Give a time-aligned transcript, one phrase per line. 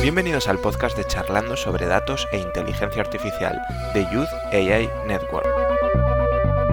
[0.00, 3.60] Bienvenidos al podcast de Charlando sobre datos e inteligencia artificial
[3.92, 5.46] de Youth AI Network.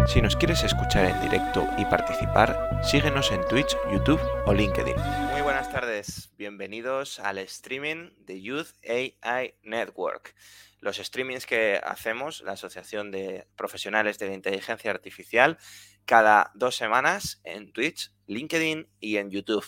[0.08, 4.96] Si nos quieres escuchar en directo y participar, síguenos en Twitch, YouTube o LinkedIn.
[5.32, 10.34] Muy buenas tardes, bienvenidos al streaming de Youth AI Network.
[10.82, 15.60] Los streamings que hacemos, la Asociación de Profesionales de la Inteligencia Artificial,
[16.06, 19.66] cada dos semanas en Twitch, LinkedIn y en YouTube.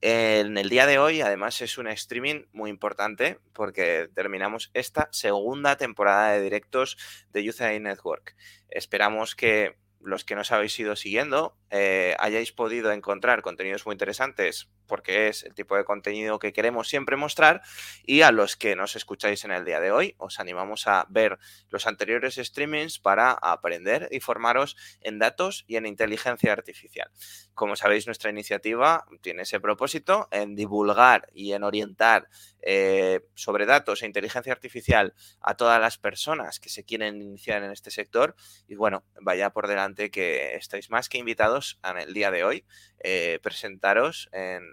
[0.00, 5.76] En el día de hoy, además, es un streaming muy importante porque terminamos esta segunda
[5.76, 6.98] temporada de directos
[7.32, 8.36] de AI Network.
[8.68, 14.68] Esperamos que los que nos habéis ido siguiendo eh, hayáis podido encontrar contenidos muy interesantes
[14.86, 17.62] porque es el tipo de contenido que queremos siempre mostrar
[18.04, 21.36] y a los que nos escucháis en el día de hoy os animamos a ver
[21.70, 27.10] los anteriores streamings para aprender y formaros en datos y en inteligencia artificial.
[27.54, 32.28] Como sabéis, nuestra iniciativa tiene ese propósito en divulgar y en orientar
[32.62, 37.72] eh, sobre datos e inteligencia artificial a todas las personas que se quieren iniciar en
[37.72, 38.36] este sector
[38.68, 42.64] y bueno, vaya por delante que estáis más que invitados en el día de hoy
[43.06, 44.64] eh, presentaros en,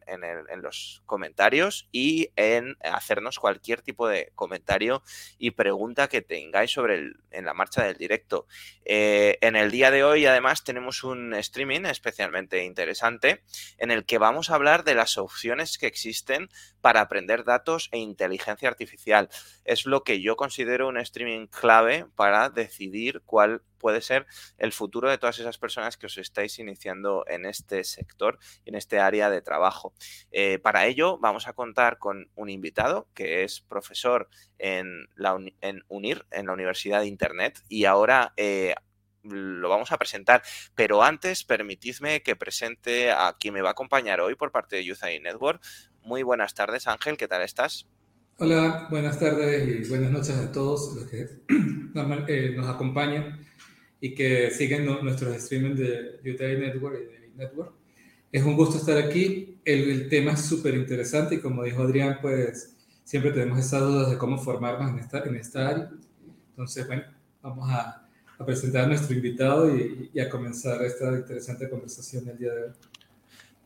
[0.62, 5.04] los comentarios y en hacernos cualquier tipo de comentario
[5.38, 8.48] y pregunta que tengáis sobre en la marcha del directo.
[8.86, 13.44] Eh, en el día de hoy, además, tenemos un streaming especialmente interesante
[13.78, 16.48] en el que vamos a hablar de las opciones que existen
[16.80, 19.28] para aprender datos e inteligencia artificial.
[19.66, 24.28] Es lo que yo considero un streaming clave para decidir cuál puede ser
[24.60, 28.21] el futuro de todas esas personas que os estáis iniciando en este sector,
[28.66, 29.94] en este área de trabajo.
[30.32, 35.84] Eh, para ello vamos a contar con un invitado que es profesor en, la, en
[35.88, 38.34] UNIR, en la Universidad de Internet, y ahora...
[38.38, 38.76] Eh,
[39.24, 40.42] lo vamos a presentar,
[40.74, 44.84] pero antes permitidme que presente a quien me va a acompañar hoy por parte de
[44.84, 45.62] Youth Network.
[46.02, 47.88] Muy buenas tardes, Ángel, ¿qué tal estás?
[48.38, 51.28] Hola, buenas tardes y buenas noches a todos los que
[52.28, 53.46] eh, nos acompañan
[54.00, 57.76] y que siguen nuestros streaming de UTI Network y de Network.
[58.32, 59.58] Es un gusto estar aquí.
[59.66, 64.18] El, tema es súper interesante y como dijo Adrián, pues siempre tenemos esas dudas de
[64.18, 65.92] cómo formarnos en esta, en esta área.
[66.50, 67.04] Entonces, bueno,
[67.42, 72.38] vamos a, a presentar a nuestro invitado y, y, a comenzar esta interesante conversación el
[72.38, 72.72] día de hoy.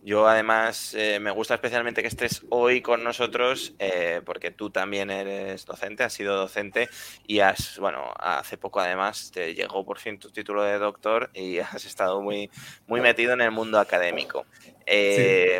[0.05, 5.09] Yo además eh, me gusta especialmente que estés hoy con nosotros eh, porque tú también
[5.09, 6.89] eres docente, has sido docente
[7.25, 11.57] y has, bueno, hace poco además te llegó por fin tu título de doctor y
[11.57, 12.51] has estado muy,
[12.85, 14.45] muy metido en el mundo académico.
[14.85, 15.59] Eh,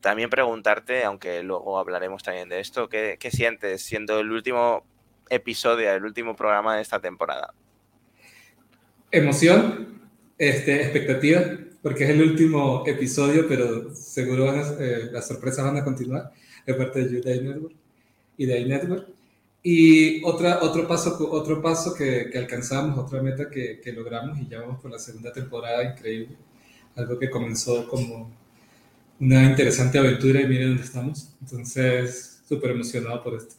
[0.00, 4.86] también preguntarte, aunque luego hablaremos también de esto, ¿qué, ¿qué sientes siendo el último
[5.28, 7.52] episodio, el último programa de esta temporada?
[9.10, 10.08] Emoción,
[10.38, 11.42] este, expectativa
[11.82, 16.32] porque es el último episodio, pero seguro van eh, las sorpresas van a continuar
[16.64, 17.74] de parte de Udai Network
[18.36, 19.08] y de iNetwork.
[19.64, 24.48] Y otra, otro paso, otro paso que, que alcanzamos, otra meta que, que, logramos y
[24.48, 26.36] ya vamos por la segunda temporada increíble.
[26.96, 28.32] Algo que comenzó como
[29.20, 31.28] una interesante aventura y miren dónde estamos.
[31.40, 33.54] Entonces, súper emocionado por esto.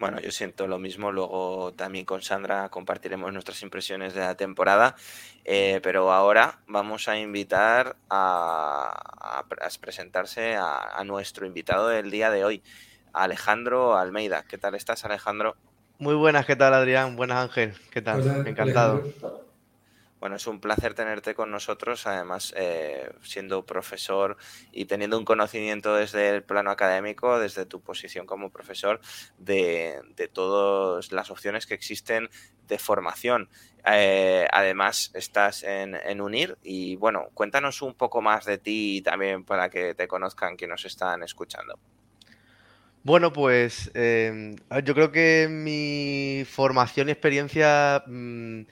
[0.00, 1.12] Bueno, yo siento lo mismo.
[1.12, 4.96] Luego también con Sandra compartiremos nuestras impresiones de la temporada.
[5.44, 9.44] Eh, pero ahora vamos a invitar a,
[9.78, 12.62] presentarse a, nuestro invitado del día de hoy,
[13.12, 14.44] Alejandro Almeida.
[14.48, 15.54] ¿Qué tal estás, Alejandro?
[15.98, 17.14] Muy buenas, ¿qué tal, Adrián?
[17.16, 17.74] Buenas, Ángel.
[17.90, 18.46] ¿Qué tal?
[18.46, 19.04] Encantado.
[20.20, 24.36] Bueno, es un placer tenerte con nosotros, además eh, siendo profesor
[24.70, 29.00] y teniendo un conocimiento desde el plano académico, desde tu posición como profesor,
[29.38, 30.02] de,
[30.34, 32.28] todas las opciones que existen
[32.68, 33.48] de formación.
[33.86, 39.70] Eh, además, estás en, UNIR y bueno, cuéntanos un poco más de ti también para
[39.70, 41.78] que te conozcan quienes nos están escuchando.
[43.02, 44.54] Bueno, pues eh,
[44.84, 48.04] yo creo que mi formación y experiencia...
[48.06, 48.64] Mm,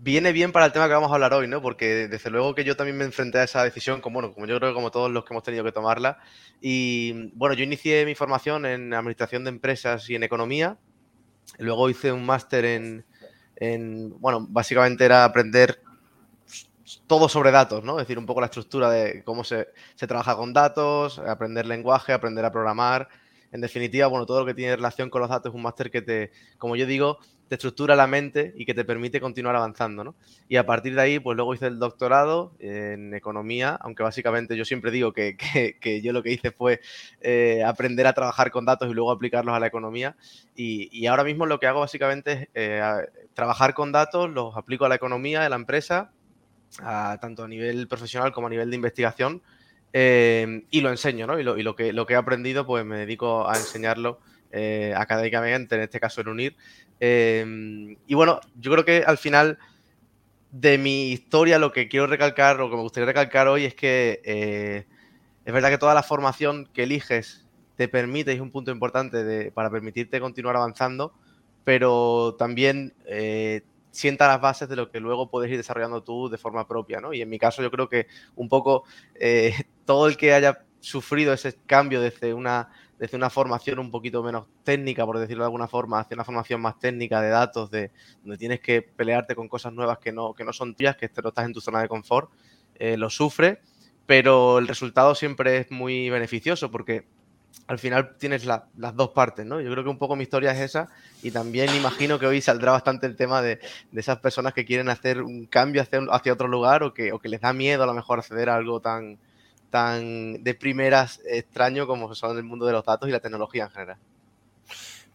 [0.00, 1.60] viene bien para el tema que vamos a hablar hoy, ¿no?
[1.60, 4.58] Porque desde luego que yo también me enfrenté a esa decisión, como, bueno, como yo
[4.58, 6.18] creo que como todos los que hemos tenido que tomarla.
[6.60, 10.78] Y bueno, yo inicié mi formación en administración de empresas y en economía.
[11.58, 13.06] Luego hice un máster en,
[13.56, 15.80] en, bueno, básicamente era aprender
[17.06, 17.98] todo sobre datos, ¿no?
[17.98, 22.12] Es decir, un poco la estructura de cómo se, se trabaja con datos, aprender lenguaje,
[22.12, 23.08] aprender a programar
[23.52, 26.02] en definitiva, bueno, todo lo que tiene relación con los datos es un máster que
[26.02, 27.18] te, como yo digo,
[27.48, 30.14] te estructura la mente y que te permite continuar avanzando, ¿no?
[30.48, 34.64] Y a partir de ahí, pues luego hice el doctorado en economía, aunque básicamente yo
[34.64, 35.36] siempre digo que,
[36.02, 36.80] yo lo que hice fue
[37.20, 40.16] eh, aprender a trabajar con datos y luego aplicarlos a la economía.
[40.54, 42.82] Y, ahora mismo lo que hago básicamente es eh,
[43.32, 46.12] trabajar con datos, los aplico a la economía de la empresa,
[46.76, 49.42] tanto a nivel profesional como a nivel de investigación,
[49.92, 51.38] eh, y lo enseño, ¿no?
[51.38, 54.20] Y, lo, y lo, que, lo que he aprendido, pues me dedico a enseñarlo
[54.96, 56.56] académicamente, en este caso en UNIR,
[57.00, 59.58] Em, y bueno, yo creo que al final
[60.50, 64.20] de mi historia lo que quiero recalcar, lo que me gustaría recalcar hoy es que
[64.24, 64.86] eh,
[65.44, 67.46] es verdad que toda la formación que eliges
[67.76, 71.12] te permite, es un punto importante para permitirte continuar avanzando,
[71.64, 73.62] pero también eh,
[73.92, 77.12] sienta las bases de lo que luego puedes ir desarrollando tú de forma propia, ¿no?
[77.12, 79.54] Y en mi caso yo creo que un poco eh,
[79.88, 82.68] todo el que haya sufrido ese cambio desde una
[82.98, 86.60] desde una formación un poquito menos técnica, por decirlo de alguna forma, hacia una formación
[86.60, 87.90] más técnica de datos, de
[88.20, 91.30] donde tienes que pelearte con cosas nuevas que no, que no son tuyas, que no
[91.30, 92.30] estás en tu zona de confort,
[92.74, 93.62] eh, lo sufre,
[94.04, 97.06] pero el resultado siempre es muy beneficioso porque
[97.66, 98.62] al final tienes las
[98.94, 99.58] dos partes, ¿no?
[99.60, 100.88] Yo creo que un poco mi historia es esa
[101.22, 103.58] y también imagino que hoy saldrá bastante el tema de,
[103.94, 107.30] esas personas que quieren hacer un cambio hacia, hacia otro lugar o que, o que
[107.30, 109.18] les da miedo a lo mejor acceder a algo tan,
[109.70, 113.70] tan de primeras extraño como son el mundo de los datos y la tecnología en
[113.70, 113.98] general.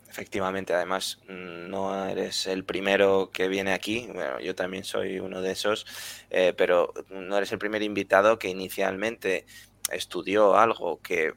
[0.09, 5.41] Efectivamente, además mm, no eres el primero que viene aquí, bueno, yo también soy uno
[5.41, 5.87] de esos,
[6.29, 9.47] eh, pero no eres el primer invitado que inicialmente
[9.91, 11.33] estudió algo que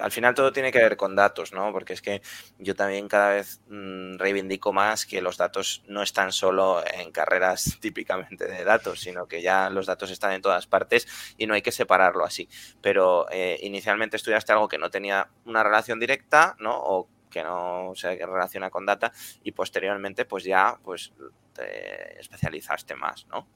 [0.00, 1.72] al final todo tiene que ver con datos, ¿no?
[1.72, 2.22] Porque es que
[2.58, 7.78] yo también cada vez mm, reivindico más que los datos no están solo en carreras
[7.80, 11.06] típicamente de datos, sino que ya los datos están en todas partes
[11.36, 12.48] y no hay que separarlo así.
[12.80, 16.76] Pero eh, inicialmente estudiaste algo que no tenía una relación directa, ¿no?
[16.76, 19.12] O que no se relaciona con data
[19.42, 21.12] y posteriormente pues ya pues
[21.52, 23.48] te especializaste más, ¿no?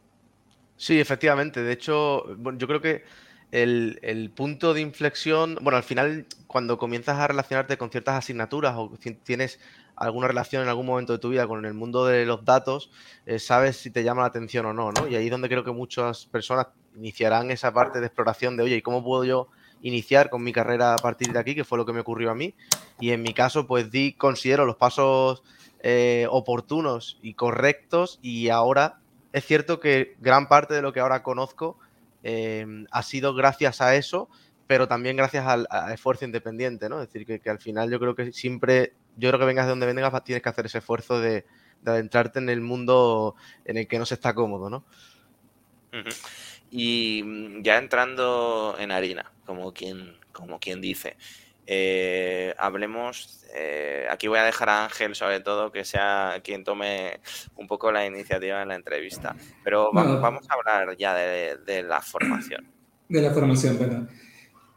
[0.76, 1.62] Sí, efectivamente.
[1.62, 2.25] De hecho,
[2.55, 3.05] yo creo que
[3.50, 8.92] el, punto de inflexión, bueno, al final cuando comienzas a relacionarte con ciertas asignaturas o
[9.22, 9.58] tienes
[9.96, 12.90] alguna relación en algún momento de tu vida con el mundo de los datos,
[13.26, 15.08] eh, sabes si te llama la atención o no, ¿no?
[15.08, 18.76] Y ahí es donde creo que muchas personas iniciarán esa parte de exploración de, oye,
[18.76, 19.48] ¿y cómo puedo yo
[19.82, 21.54] iniciar con mi carrera a partir de aquí?
[21.54, 22.54] Que fue lo que me ocurrió a mí.
[23.00, 25.42] Y en mi caso, pues di, considero los pasos
[25.80, 28.98] eh, oportunos y correctos y ahora
[29.32, 31.78] es cierto que gran parte de lo que ahora conozco
[32.23, 34.29] Em, ha sido gracias a eso,
[34.67, 37.00] pero también gracias al, esfuerzo independiente, ¿no?
[37.00, 39.87] Es decir, que, al final yo creo que siempre, yo creo que vengas de donde
[39.87, 41.44] vengas, tienes que hacer ese esfuerzo de,
[41.87, 44.85] adentrarte en el mundo en el que no se está cómodo, ¿no?
[46.70, 51.17] Y mm, ya entrando en harina, como quien, como quien dice,
[51.70, 57.20] eh, hablemos, eh, aquí voy a dejar a Ángel sobre todo que sea quien tome
[57.56, 62.67] un poco la iniciativa en la entrevista, pero vamos, a hablar ya de, la formación.
[63.06, 64.09] De la formación, bueno.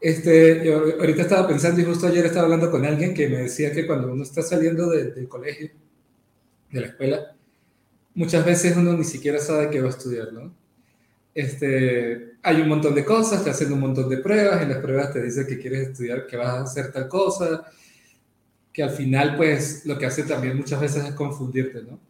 [0.02, 3.72] Este, yo ahorita estaba pensando y justo ayer estaba hablando con alguien que me decía
[3.72, 5.70] que cuando uno está saliendo del colegio,
[6.70, 7.36] de la escuela,
[8.14, 10.54] muchas veces uno ni siquiera sabe qué va a estudiar, ¿no?
[11.34, 15.12] Este, hay un montón de cosas, te hacen un montón de pruebas, en las pruebas
[15.12, 17.64] te dicen que quieres estudiar, que vas a hacer tal cosa,
[18.72, 22.00] que al final pues lo que hace también muchas veces es confundirte, ¿no?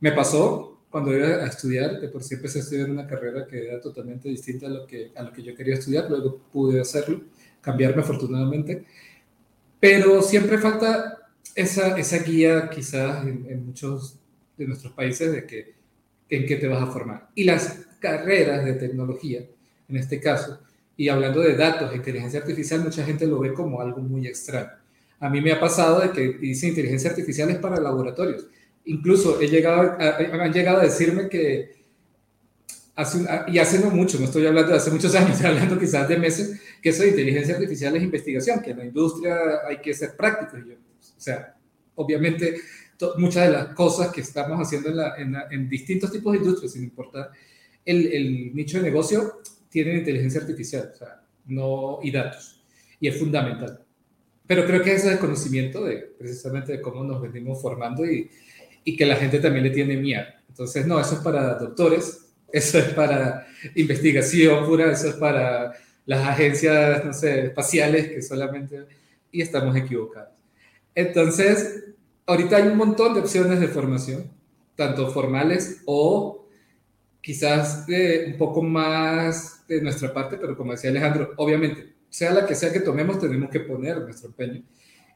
[0.00, 3.68] Me pasó cuando iba a estudiar, que por siempre empecé a estudiar una carrera que
[3.68, 7.22] era totalmente distinta a lo que, a lo que yo quería estudiar, luego pude hacerlo,
[7.60, 8.84] cambiarme afortunadamente,
[9.78, 14.18] pero siempre falta esa, esa guía quizás en, en muchos
[14.56, 15.74] de nuestros países de que
[16.28, 17.28] en qué te vas a formar.
[17.34, 19.44] Y las carreras de tecnología,
[19.88, 20.58] en este caso,
[20.96, 24.70] y hablando de datos, inteligencia artificial, mucha gente lo ve como algo muy extraño.
[25.18, 28.46] A mí me ha pasado de que dice inteligencia artificial es para laboratorios.
[28.84, 31.72] Incluso he llegado han llegado a decirme que
[32.96, 36.08] hace, y hace no mucho, no estoy hablando de hace muchos años, estoy hablando quizás
[36.08, 39.94] de meses, que eso de inteligencia artificial es investigación, que en la industria hay que
[39.94, 40.56] ser práctico.
[40.56, 41.54] o sea,
[41.94, 42.60] obviamente
[43.16, 47.30] muchas de las cosas que estamos haciendo en, en distintos tipos de industrias, sin importar
[47.84, 52.62] el, nicho de negocio tiene inteligencia artificial o sea, no, y datos.
[53.00, 53.84] Y es fundamental.
[54.46, 58.30] Pero creo que ese es el conocimiento de precisamente de cómo nos venimos formando y,
[58.84, 60.24] y que la gente también le tiene miedo.
[60.48, 65.72] Entonces, no, eso es para doctores, eso es para investigación pura, eso es para
[66.06, 68.86] las agencias, no sé, espaciales que solamente...
[69.32, 70.34] Y estamos equivocados.
[70.92, 71.84] Entonces,
[72.26, 74.28] ahorita hay un montón de opciones de formación,
[74.74, 76.39] tanto formales o
[77.22, 82.46] quizás de un poco más de nuestra parte, pero como decía Alejandro, obviamente, sea la
[82.46, 84.62] que sea que tomemos, tenemos que poner nuestro empeño.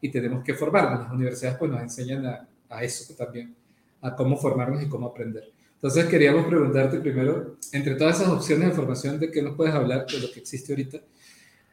[0.00, 1.00] y tenemos que formarnos.
[1.04, 3.54] Las universidades pues nos enseñan a, a eso también,
[4.02, 5.50] a cómo formarnos y cómo aprender.
[5.76, 10.06] Entonces queríamos preguntarte primero, entre todas esas opciones de formación, ¿de qué nos puedes hablar
[10.06, 11.00] de lo que existe ahorita?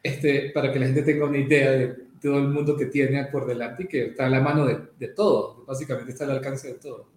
[0.01, 1.87] Este, para que la gente tenga una idea de
[2.21, 5.07] todo el mundo que tiene por delante y que está a la mano de, de
[5.09, 7.07] todo, básicamente está al alcance de todo.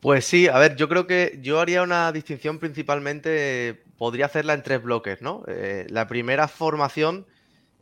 [0.00, 4.62] Pues sí, a ver, yo creo que yo haría una distinción principalmente, podría hacerla en
[4.62, 5.42] tres bloques, ¿no?
[5.48, 7.26] Eh, la primera formación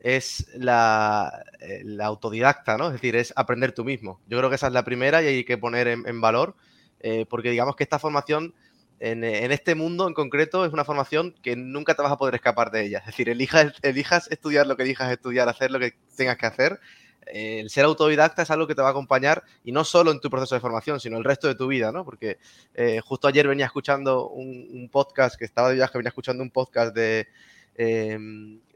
[0.00, 2.86] es la, eh, la, autodidacta, ¿no?
[2.86, 4.20] Es decir, es aprender tú mismo.
[4.28, 6.56] Yo creo que esa es la primera y hay que poner en, valor,
[7.00, 8.54] eh, porque digamos que esta formación
[8.98, 12.70] en, este mundo en concreto es una formación que nunca te vas a poder escapar
[12.70, 12.98] de ella.
[13.00, 16.80] Es decir, elijas estudiar lo que elijas estudiar, hacer lo que tengas que hacer.
[17.26, 20.30] El ser autodidacta es algo que te va a acompañar y no solo en tu
[20.30, 22.04] proceso de formación, sino el resto de tu vida, ¿no?
[22.04, 22.38] Porque
[22.74, 26.50] eh, justo ayer venía escuchando un, un, podcast, que estaba de viaje, venía escuchando un
[26.50, 27.28] podcast de,
[27.76, 28.18] eh,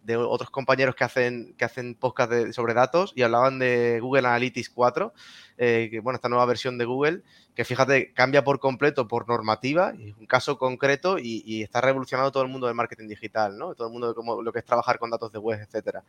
[0.03, 4.71] de otros compañeros que hacen, que hacen podcast sobre datos y hablaban de Google Analytics
[4.71, 5.13] 4,
[5.59, 7.23] eh, bueno, esta nueva versión de Google,
[7.55, 12.43] que fíjate, cambia por completo por normativa, es un caso concreto y, está revolucionando todo
[12.43, 13.75] el mundo del marketing digital, ¿no?
[13.75, 16.03] Todo el mundo de lo que es trabajar con datos de web, etcétera.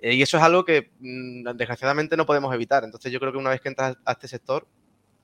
[0.00, 2.84] Eh, y eso es algo que mmm, desgraciadamente no podemos evitar.
[2.84, 4.66] Entonces yo creo que una vez que entras a este sector,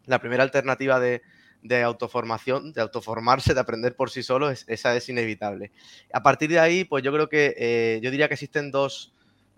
[0.07, 1.23] la primera alternativa de,
[1.65, 5.73] de autoformación, de autoformarse, de aprender por sí solo, es, esa es inevitable.
[6.13, 9.15] A partir de ahí, pues yo creo que eh, yo diría que existen dos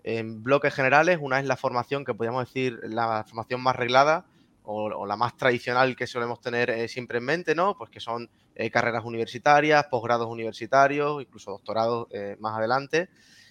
[0.09, 1.19] eh, bloques generales.
[1.21, 4.25] Una es la formación, que podríamos decir la formación más reglada
[4.63, 7.77] o, la más tradicional que solemos tener eh, siempre en mente, ¿no?
[7.77, 12.07] Pues que son eh, carreras universitarias, posgrados universitarios, incluso doctorados
[12.39, 13.09] más adelante.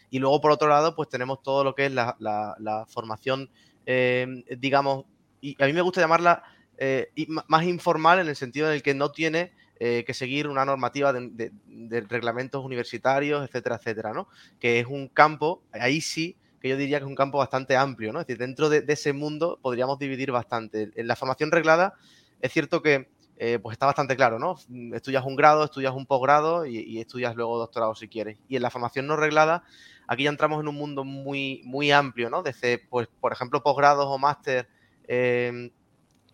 [0.09, 3.51] Y luego, por otro lado, pues tenemos todo lo que es la, formación,
[4.59, 5.05] digamos,
[5.43, 6.43] y a mí me gusta llamarla
[6.79, 7.11] eh,
[7.49, 11.13] más informal en el sentido en el que no tiene eh, que seguir una normativa
[11.13, 11.53] de,
[12.09, 14.27] reglamentos universitarios, etcétera, etcétera, ¿no?
[14.59, 18.11] Que es un campo, ahí sí, que yo diría que es un campo bastante amplio,
[18.11, 18.21] ¿no?
[18.21, 20.91] Es decir, dentro de, ese mundo podríamos dividir bastante.
[20.97, 21.93] En la formación reglada
[22.41, 24.57] es cierto que eh, pues está bastante claro, ¿no?
[24.95, 28.39] Estudias un grado, estudias un posgrado y, y, estudias luego doctorado si quieres.
[28.49, 29.63] Y en la formación no reglada,
[30.07, 32.43] aquí ya entramos en un mundo muy, muy amplio, ¿no?
[32.43, 34.69] Desde, pues, por ejemplo, posgrados o máster
[35.07, 35.71] eh,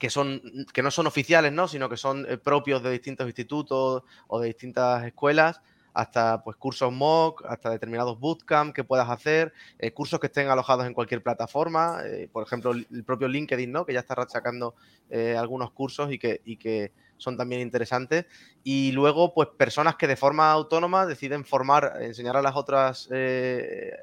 [0.03, 0.43] que, son,
[0.73, 1.69] que no son oficiales, ¿no?
[1.69, 5.63] sino que son eh, propios de distintos institutos o de distintas escuelas,
[5.95, 10.87] hasta pues cursos MOOC, hasta determinados bootcamp que puedas hacer, eh, cursos que estén alojados
[10.87, 13.85] en cualquier plataforma, eh, por ejemplo, el propio LinkedIn, ¿no?
[13.85, 14.75] que ya está sacando
[15.11, 18.27] eh, algunos cursos y que, y que son también interesantes.
[18.65, 23.09] Y luego, pues personas que de forma autónoma deciden formar, enseñar a las otras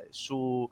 [0.10, 0.70] su,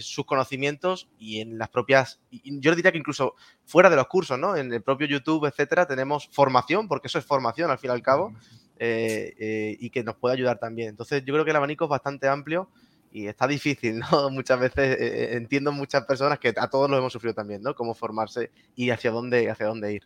[0.00, 4.56] sus conocimientos y en las propias, yo diría que incluso fuera de los cursos, ¿no?
[4.56, 8.02] En el propio YouTube, etcétera, tenemos formación, porque eso es formación al fin y al
[8.02, 8.34] cabo,
[8.78, 10.90] eh, eh, y que nos puede ayudar también.
[10.90, 12.68] Entonces, yo creo que el abanico es bastante amplio
[13.12, 14.30] y está difícil, ¿no?
[14.30, 17.74] Muchas veces eh, entiendo muchas personas que a todos lo hemos sufrido también, ¿no?
[17.74, 20.02] Cómo formarse y hacia dónde, hacia dónde ir.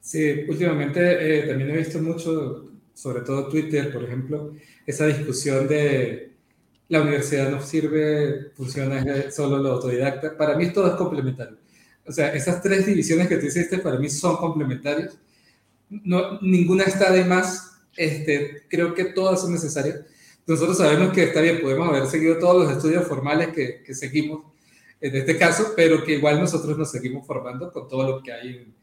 [0.00, 4.54] Sí, últimamente eh, también he visto mucho, sobre todo Twitter, por ejemplo,
[4.86, 6.32] esa discusión de
[6.88, 10.36] la universidad no sirve, funciona solo lo autodidacta.
[10.36, 11.58] Para mí todo es complementario.
[12.06, 15.18] O sea, esas tres divisiones que tú hiciste para mí son complementarias.
[15.90, 17.80] No, ninguna está de más.
[17.96, 20.00] Este, creo que todas son necesarias.
[20.46, 24.44] Nosotros sabemos que está bien, podemos haber seguido todos los estudios formales que, seguimos
[25.00, 28.74] en este caso, pero que igual nosotros nos seguimos formando con todo lo que hay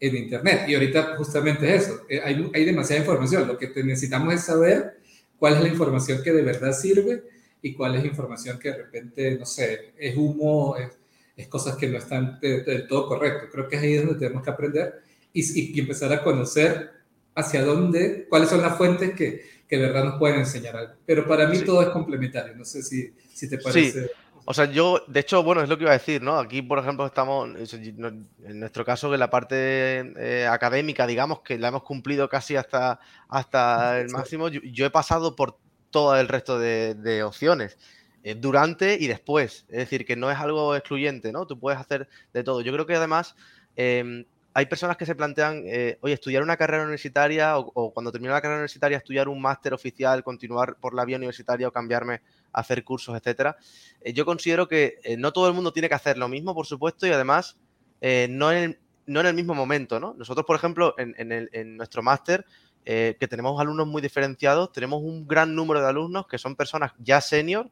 [0.00, 0.62] en, Internet.
[0.66, 3.46] Y ahorita justamente es eso, eh, hay, hay demasiada información.
[3.46, 4.98] Lo que necesitamos es saber
[5.38, 7.22] cuál es la información que de verdad sirve
[7.60, 11.98] y cuál es información que de repente, no sé, es humo, es, cosas que no
[11.98, 13.46] están del de todo correcto.
[13.52, 16.90] Creo que es ahí donde tenemos que aprender y, y, empezar a conocer
[17.34, 20.94] hacia dónde, cuáles son las fuentes que, que de verdad nos pueden enseñar algo.
[21.06, 21.64] Pero para mí sí.
[21.64, 22.54] todo es complementario.
[22.56, 24.04] No sé si, si te parece.
[24.04, 24.10] Sí.
[24.44, 26.36] O sea, yo, de hecho, bueno, es lo que iba a decir, ¿no?
[26.38, 28.26] Aquí, por ejemplo, estamos, en
[28.58, 34.00] nuestro caso, que la parte eh, académica, digamos, que la hemos cumplido casi hasta, hasta
[34.00, 35.58] el máximo, yo, yo he pasado por
[35.90, 37.76] todo el resto de, de opciones,
[38.22, 39.66] eh, durante y después.
[39.68, 41.46] Es decir, que no es algo excluyente, ¿no?
[41.46, 42.60] Tú puedes hacer de todo.
[42.60, 43.36] Yo creo que además
[43.76, 48.32] eh, hay personas que se plantean, eh, oye, estudiar una carrera universitaria o, cuando termine
[48.32, 52.20] la carrera universitaria estudiar un máster oficial, continuar por la vía universitaria o cambiarme
[52.52, 53.56] hacer cursos, etcétera.
[54.00, 56.66] Eh, yo considero que eh, no todo el mundo tiene que hacer lo mismo, por
[56.66, 57.56] supuesto, y además
[58.00, 60.14] eh, no, en el, no en el mismo momento, ¿no?
[60.14, 62.44] Nosotros, por ejemplo, en, nuestro máster,
[62.84, 67.20] que tenemos alumnos muy diferenciados, tenemos un gran número de alumnos que son personas ya
[67.20, 67.70] senior,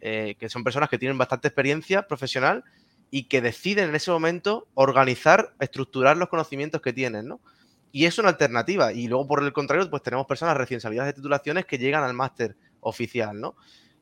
[0.00, 2.64] que son personas que tienen bastante experiencia profesional
[3.10, 7.40] y que deciden en ese momento organizar, estructurar los conocimientos que tienen, ¿no?
[7.90, 8.92] Y es una alternativa.
[8.92, 12.12] Y luego, por el contrario, pues tenemos personas recién salidas de titulaciones que llegan al
[12.12, 13.56] máster oficial, ¿no?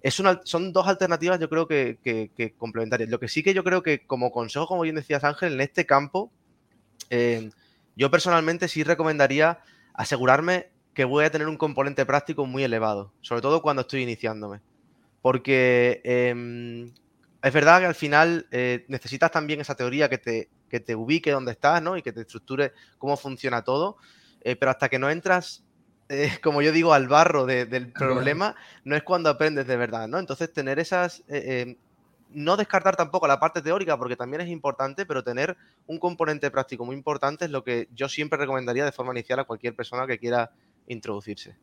[0.07, 3.11] es una, son dos alternativas yo creo que, complementarias.
[3.11, 5.85] Lo que sí que yo creo que como consejo, como bien decías Ángel, en este
[5.85, 6.31] campo,
[7.11, 7.51] eh,
[7.97, 9.59] yo personalmente sí recomendaría
[9.95, 14.61] asegurarme que voy a tener un componente práctico muy elevado, sobre todo cuando estoy iniciándome.
[15.23, 16.93] Porque em,
[17.47, 21.31] es verdad que al final eh, necesitas también esa teoría que te, que te ubique
[21.31, 21.97] donde estás, ¿no?
[21.97, 23.99] Y que te estructure cómo funciona todo.
[24.41, 25.65] Eh, pero hasta que no entras,
[26.09, 30.19] eh, como yo digo, al barro del problema, no es cuando aprendes de verdad, ¿no?
[30.19, 31.23] Entonces, tener esas.
[32.31, 36.85] No descartar tampoco la parte teórica, porque también es importante, pero tener un componente práctico
[36.85, 40.19] muy importante es lo que yo siempre recomendaría de forma inicial a cualquier persona que
[40.19, 40.51] quiera
[40.89, 41.57] introducirse.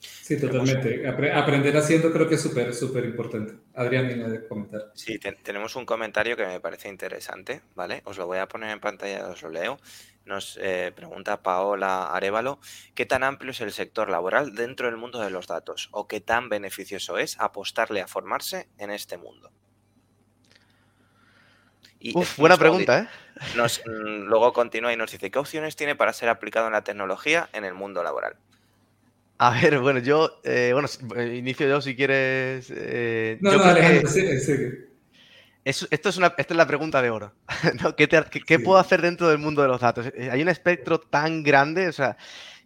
[0.00, 1.06] Sí, totalmente.
[1.06, 3.54] aprender haciendo creo que es súper, súper importante.
[3.74, 4.90] Adrián, de comentar.
[4.94, 8.00] Sí, tenemos un comentario que me parece interesante, ¿vale?
[8.04, 9.78] Os lo voy a poner en pantalla, os lo leo.
[10.24, 12.60] Nos eh, pregunta Paola Arevalo,
[12.94, 15.88] ¿qué tan amplio es el sector laboral dentro del mundo de los datos?
[15.92, 19.50] ¿O qué tan beneficioso es apostarle a formarse en este mundo?
[21.98, 23.08] Y buena pregunta, ¿eh?
[23.56, 26.84] Nos, mm, luego continúa y nos dice, ¿qué opciones tiene para ser aplicado en la
[26.84, 28.36] tecnología en el mundo laboral?
[29.42, 32.70] A ver, bueno, yo, eh, bueno, eh, inicio yo si quieres.
[32.76, 34.52] Eh, no, no, Alejandro, sí, sí.
[35.64, 37.32] esto es una, esta es la pregunta de oro.
[37.96, 40.12] ¿Qué, puedo hacer dentro del mundo de los datos?
[40.30, 42.18] Hay un espectro tan grande, o sea,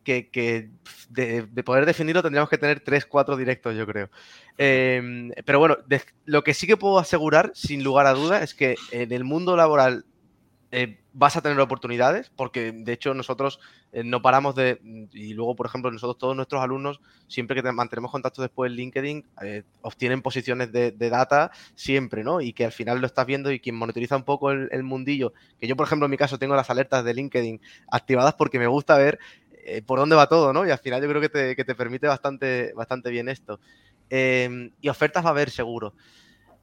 [0.03, 0.71] que,
[1.11, 4.11] de, poder definirlo tendríamos que tener tres, cuatro directos, yo creo.
[4.59, 5.77] Em, pero bueno,
[6.25, 9.57] lo que sí que puedo asegurar, sin lugar a duda, es que en el mundo
[9.57, 10.07] laboral
[10.77, 13.61] eh, vas a tener oportunidades, porque de hecho nosotros
[13.93, 14.81] eh, no paramos de,
[15.13, 19.25] y luego, por ejemplo, nosotros todos nuestros alumnos, siempre que mantenemos contacto después en LinkedIn,
[19.45, 22.41] eh, obtienen posiciones de, data siempre, ¿no?
[22.41, 25.69] Y que al final lo estás viendo y quien monitoriza un poco el, mundillo, que
[25.69, 27.61] yo, por ejemplo, en mi caso tengo las alertas de LinkedIn
[27.93, 29.21] activadas porque me gusta ver
[29.87, 30.67] por dónde va todo, ¿no?
[30.67, 33.61] Y al final yo creo que te, que te permite bastante, bastante bien esto.
[34.11, 35.95] Y ofertas va a haber seguro.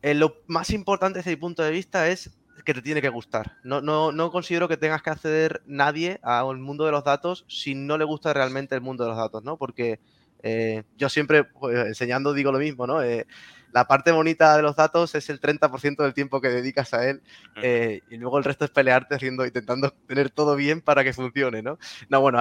[0.03, 3.57] lo más importante desde mi punto de vista es que te tiene que gustar.
[3.63, 7.75] No, no, no considero que tengas que acceder nadie al mundo de los datos si
[7.75, 9.57] no le gusta realmente el mundo de los datos, ¿no?
[9.57, 9.99] Porque
[10.43, 13.01] eh, yo siempre pues, enseñando digo lo mismo, ¿no?
[13.03, 13.25] Eh,
[13.71, 17.21] la parte bonita de los datos es el 30% del tiempo que dedicas a él
[17.61, 21.61] eh, y luego el resto es pelearte haciendo, intentando tener todo bien para que funcione,
[21.61, 21.77] ¿no?
[22.09, 22.39] No, bueno,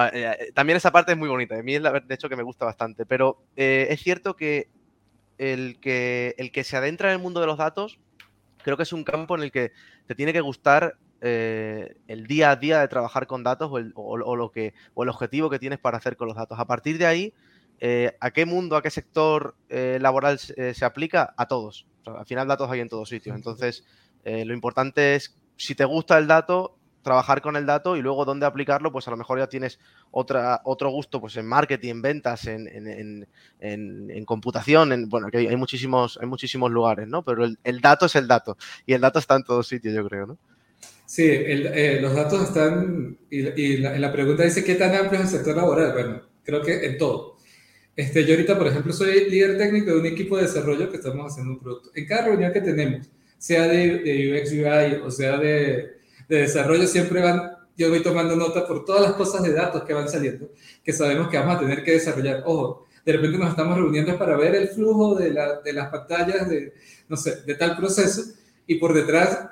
[0.53, 2.65] también esa parte es muy bonita, a mí es la, de hecho que me gusta
[2.65, 4.67] bastante, pero es cierto que
[5.37, 7.97] el, que el que se adentra en el mundo de los datos
[8.63, 9.71] creo que es un campo en el que
[10.07, 13.93] te tiene que gustar eh, el día a día de trabajar con datos o el,
[13.95, 16.59] lo que, o el objetivo que tienes para hacer con los datos.
[16.59, 17.33] A partir de ahí,
[17.79, 21.33] eh, ¿a qué mundo, a qué sector eh, laboral se, aplica?
[21.37, 21.85] A todos.
[22.05, 23.35] al final datos hay en todos sitios.
[23.35, 23.85] Entonces,
[24.23, 28.45] lo importante es, si te gusta el dato, trabajar con el dato y luego dónde
[28.45, 29.79] aplicarlo, pues a lo mejor ya tienes
[30.11, 33.27] otra, otro gusto pues en marketing, en ventas, en, en,
[33.59, 37.23] en, computación, en, bueno, que hay, muchísimos, hay muchísimos lugares, ¿no?
[37.23, 40.27] Pero el, dato es el dato y el dato está en todos sitios, yo creo,
[40.27, 40.37] ¿no?
[41.05, 45.37] Sí, eh, los datos están, y, la, la, pregunta dice, ¿qué tan amplio es el
[45.37, 45.91] sector laboral?
[45.91, 47.37] Bueno, creo que en todo.
[47.95, 51.29] Este, yo ahorita, por ejemplo, soy líder técnico de un equipo de desarrollo que estamos
[51.29, 51.91] haciendo un producto.
[51.93, 53.09] En cada reunión que tenemos,
[53.41, 56.00] sea de, de UX UI o sea de
[56.31, 59.93] de desarrollo siempre van, yo voy tomando nota por todas las cosas de datos que
[59.93, 60.49] van saliendo,
[60.81, 62.43] que sabemos que vamos a tener que desarrollar.
[62.45, 66.47] Ojo, de repente nos estamos reuniendo para ver el flujo de, la, de las pantallas
[66.47, 66.73] de,
[67.09, 68.31] no sé, de tal proceso
[68.65, 69.45] y por detrás,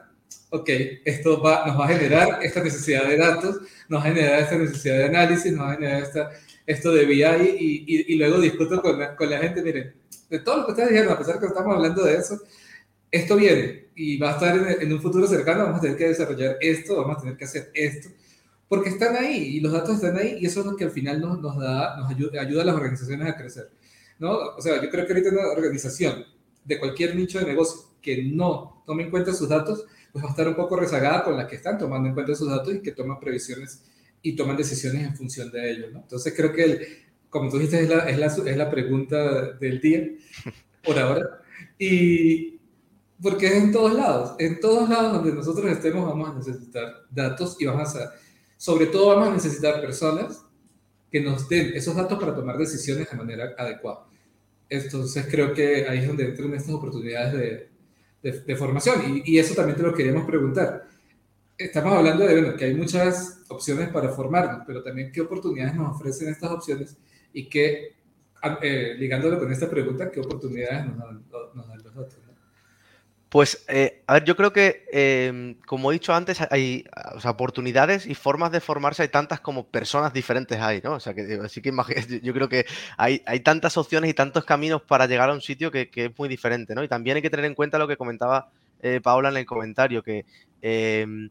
[0.52, 0.70] ok,
[1.04, 3.58] esto va, nos va a generar esta necesidad de datos,
[3.90, 6.30] nos va a generar esta necesidad de análisis, nos va a generar esta,
[6.66, 7.24] esto de BI
[7.60, 9.94] y, y, luego discuto con la, con la gente, miren,
[10.30, 12.40] de todo lo que ustedes dijeron, a pesar que estamos hablando de eso,
[13.12, 16.58] esto viene y va a estar en, un futuro cercano, vamos a tener que desarrollar
[16.62, 18.10] esto, vamos a tener que hacer esto,
[18.68, 21.20] porque están ahí y los datos están ahí y eso es lo que al final
[21.20, 23.70] nos, nos da, ayuda, ayuda a las organizaciones a crecer.
[24.20, 24.32] ¿no?
[24.58, 26.26] O sea, yo creo que ahorita una organización
[26.64, 30.32] de cualquier nicho de negocio que no tome en cuenta sus datos, pues va a
[30.32, 32.92] estar un poco rezagada con las que están tomando en cuenta sus datos y que
[32.92, 33.84] toman previsiones
[34.22, 35.90] y toman decisiones en función de ello.
[35.92, 36.00] ¿no?
[36.00, 36.88] Entonces creo que, el,
[37.30, 40.10] como tú dijiste, es la, es, la, es la pregunta del día,
[40.84, 41.42] por ahora.
[41.78, 42.59] Y,
[43.22, 44.36] porque es en todos lados.
[44.40, 48.14] En todos lados donde nosotros estemos vamos a necesitar datos y vamos a,
[48.58, 50.44] sobre todo vamos a necesitar personas
[51.12, 54.06] que nos den esos datos para tomar decisiones de manera adecuada.
[54.70, 57.70] Entonces creo que ahí es donde entran estas oportunidades
[58.22, 60.88] de, de, formación y, y, eso también te lo queríamos preguntar.
[61.58, 65.96] Estamos hablando de bueno, que hay muchas opciones para formarnos, pero también qué oportunidades nos
[65.96, 66.98] ofrecen estas opciones
[67.34, 67.96] y qué,
[68.62, 72.29] eh, ligándolo con esta pregunta, qué oportunidades nos dan, nos dan los datos.
[73.30, 76.84] Pues, eh, a ver, yo creo que, em, como he dicho antes, hay
[77.24, 80.94] oportunidades y formas de formarse, hay tantas como personas diferentes hay, ¿no?
[80.94, 81.72] O sea, que así que
[82.24, 82.66] yo creo que
[82.98, 86.28] hay, hay tantas opciones y tantos caminos para llegar a un sitio que, es muy
[86.28, 86.84] diferente, ¿no?
[86.84, 88.50] Y también hay que tener en cuenta lo que comentaba
[88.82, 90.26] eh, Paola en el comentario, que
[90.64, 91.30] em,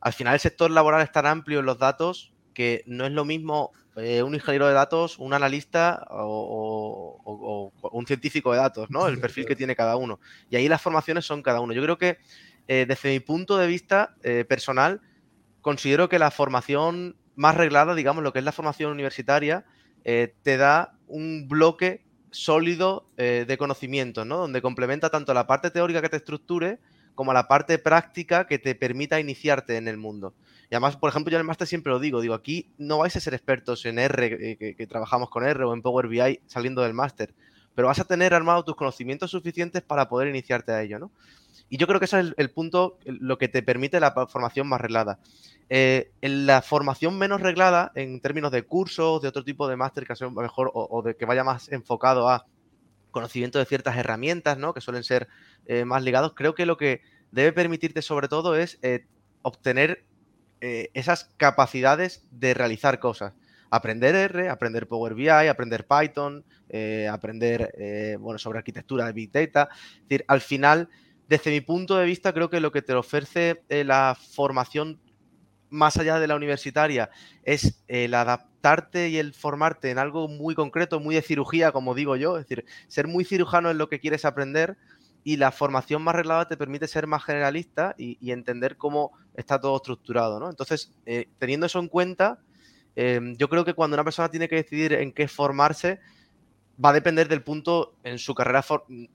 [0.00, 3.24] al final el sector laboral es tan amplio en los datos que no es lo
[3.24, 9.06] mismo eh, un ingeniero de datos, un analista o, un científico de datos, ¿no?
[9.06, 10.18] El perfil que tiene cada uno.
[10.50, 11.72] Y ahí las formaciones son cada uno.
[11.72, 12.18] Yo creo que
[12.66, 15.00] eh, desde mi punto de vista eh, personal,
[15.60, 19.64] considero que la formación más reglada, digamos, lo que es la formación universitaria,
[20.04, 24.36] te da un bloque sólido de conocimientos, ¿no?
[24.36, 26.78] Donde complementa tanto la parte teórica que te estructure
[27.14, 30.34] como la parte práctica que te permita iniciarte en el mundo.
[30.70, 33.14] Y además, por ejemplo, yo en el máster siempre lo digo, digo, aquí no vais
[33.16, 36.82] a ser expertos en R, eh, que, trabajamos con R o en Power BI saliendo
[36.82, 37.34] del máster,
[37.74, 41.10] pero vas a tener armado tus conocimientos suficientes para poder iniciarte a ello, ¿no?
[41.68, 44.80] Y yo creo que ese es el, punto, lo que te permite la formación más
[44.80, 45.18] reglada.
[45.70, 50.06] Eh, en la formación menos reglada, en términos de cursos, de otro tipo de máster
[50.06, 52.46] que sea mejor o, que vaya más enfocado a
[53.10, 54.74] conocimiento de ciertas herramientas, ¿no?
[54.74, 55.26] Que suelen ser
[55.66, 57.00] eh, más ligados, creo que lo que
[57.32, 58.78] debe permitirte sobre todo es
[59.42, 60.04] obtener
[60.66, 63.34] eh, esas capacidades de realizar cosas.
[63.68, 69.30] Aprender R, aprender Power BI, aprender Python, eh, aprender eh, bueno, sobre arquitectura de Big
[69.30, 69.68] Data.
[70.08, 70.88] Decir, al final,
[71.28, 75.02] desde mi punto de vista, creo que lo que te ofrece la formación
[75.68, 77.10] más allá de la universitaria
[77.42, 82.16] es el adaptarte y el formarte en algo muy concreto, muy de cirugía, como digo
[82.16, 84.78] yo, es decir, ser muy cirujano en lo que quieres aprender
[85.24, 89.76] y la formación más reglada te permite ser más generalista y, entender cómo está todo
[89.76, 90.50] estructurado, ¿no?
[90.50, 92.38] Entonces, eh, teniendo eso en cuenta,
[92.94, 95.98] em, yo creo que cuando una persona tiene que decidir en qué formarse,
[96.82, 98.64] va a depender del punto en su carrera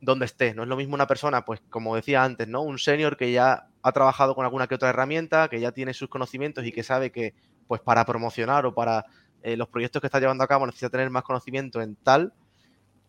[0.02, 0.54] donde esté.
[0.56, 2.62] No es lo mismo una persona, pues como decía antes, ¿no?
[2.62, 6.10] Un senior que ya ha trabajado con alguna que otra herramienta, que ya tiene sus
[6.10, 7.34] conocimientos y que sabe que,
[7.68, 9.06] pues para promocionar o para
[9.44, 12.34] eh, los proyectos que está llevando a cabo necesita tener más conocimiento en tal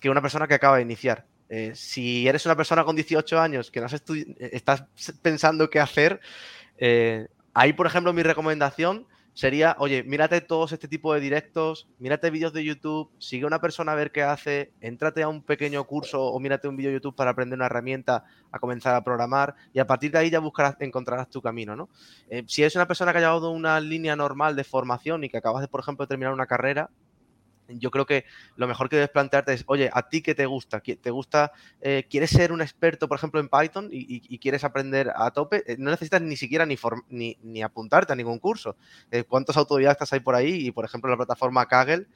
[0.00, 1.26] que una persona que acaba de iniciar.
[1.52, 4.84] Eh, si eres una persona con 18 años que no eh, estás
[5.20, 6.20] pensando qué hacer,
[6.78, 12.30] eh, ahí, por ejemplo, mi recomendación sería, oye, mírate todos este tipo de directos, mírate
[12.30, 15.82] vídeos de YouTube, sigue a una persona a ver qué hace, entrate a un pequeño
[15.88, 19.56] curso o mírate un vídeo de YouTube para aprender una herramienta a comenzar a programar
[19.72, 21.88] y a partir de ahí ya buscarás, encontrarás tu camino, ¿no?
[22.46, 25.62] si eres una persona que ha llevado una línea normal de formación y que acabas
[25.62, 26.90] de, por ejemplo, terminar una carrera,
[27.78, 28.24] yo creo que
[28.56, 30.80] lo mejor que debes plantearte es, oye, ¿a ti qué te gusta?
[30.80, 35.30] ¿Te gusta, eh, quieres ser un experto, por ejemplo, en Python y, quieres aprender a
[35.30, 35.62] tope?
[35.66, 36.76] Eh, no necesitas ni siquiera ni,
[37.42, 38.76] ni, apuntarte a ningún curso.
[39.10, 40.66] Eh, ¿Cuántos autodidactas hay por ahí?
[40.66, 42.06] Y, por ejemplo, la plataforma Kaggle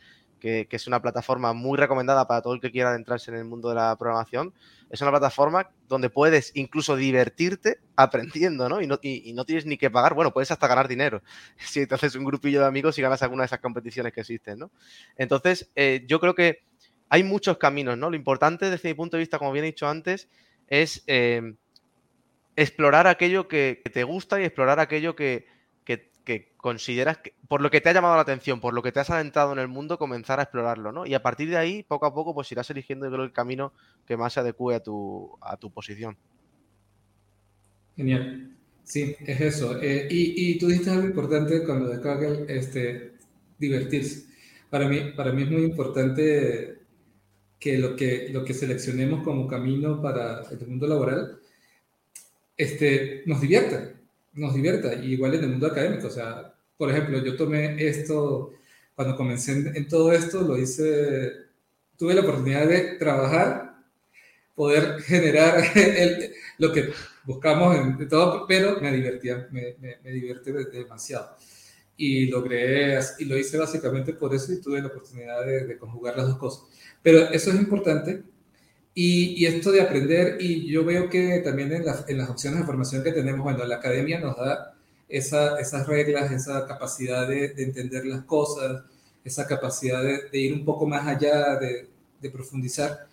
[0.45, 3.71] que, es una plataforma muy recomendada para todo el que quiera adentrarse en el mundo
[3.71, 4.53] de la programación.
[4.91, 8.83] Es una plataforma donde puedes incluso divertirte aprendiendo, ¿no?
[8.83, 11.23] Y no, y, no tienes ni que pagar, bueno, puedes hasta ganar dinero
[11.57, 14.59] si te haces un grupillo de amigos y ganas alguna de esas competiciones que existen,
[14.59, 14.71] ¿no?
[15.17, 16.65] Entonces, eh, yo creo que
[17.09, 18.11] hay muchos caminos, ¿no?
[18.11, 20.29] Lo importante desde mi punto de vista, como bien he dicho antes,
[20.69, 21.55] es eh,
[22.57, 25.47] explorar aquello que, te gusta y explorar aquello que,
[26.25, 29.01] que consideras que, por lo que te ha llamado la atención, por lo que te
[29.01, 31.07] has adentrado en el mundo, comenzar a explorarlo, ¿no?
[31.07, 33.73] Y a partir de ahí, poco a poco, pues irás eligiendo el camino
[34.07, 36.17] que más se adecue a tu, a tu posición.
[37.97, 38.57] Genial.
[38.83, 39.81] Sí, es eso.
[39.81, 43.13] Eh, y, y, tú dijiste algo importante cuando de Kaggle, este,
[43.59, 44.27] divertirse.
[44.69, 46.79] Para mí, para mí es muy importante
[47.59, 51.39] que lo que, lo que seleccionemos como camino para el mundo laboral
[52.57, 53.94] este, nos divierta
[54.35, 56.09] nos divierta, igual en el mundo académico.
[56.09, 58.53] O sea, por ejemplo, yo tomé esto,
[58.95, 61.33] cuando comencé en, todo esto, lo hice,
[61.97, 63.77] tuve la oportunidad de trabajar,
[64.55, 65.63] poder generar
[66.59, 66.91] lo que
[67.25, 69.99] buscamos en todo, pero me divertía, me, me,
[70.73, 71.37] demasiado.
[71.97, 76.27] Y logré, y lo hice básicamente por eso y tuve la oportunidad de conjugar las
[76.27, 76.65] dos cosas.
[77.03, 78.25] Pero eso es importante
[78.95, 83.13] y, esto de aprender, y yo veo que también en, las opciones de formación que
[83.13, 84.75] tenemos, bueno, la academia nos da
[85.09, 88.85] esa, esas reglas, esa capacidad de, entender las cosas,
[89.25, 91.89] esa capacidad de, ir un poco más allá, de,
[92.21, 93.09] de, profundizar,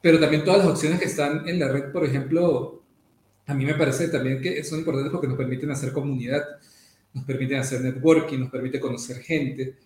[0.00, 2.82] pero también todas las opciones que están en la red, por ejemplo,
[3.46, 6.44] a mí me parece también que son importantes porque nos permiten hacer comunidad,
[7.14, 9.76] nos permiten hacer networking, nos permite conocer gente,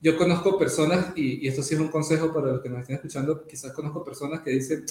[0.00, 3.46] yo conozco personas, y, esto sí es un consejo para los que nos estén escuchando,
[3.46, 4.84] quizás conozco personas que dicen,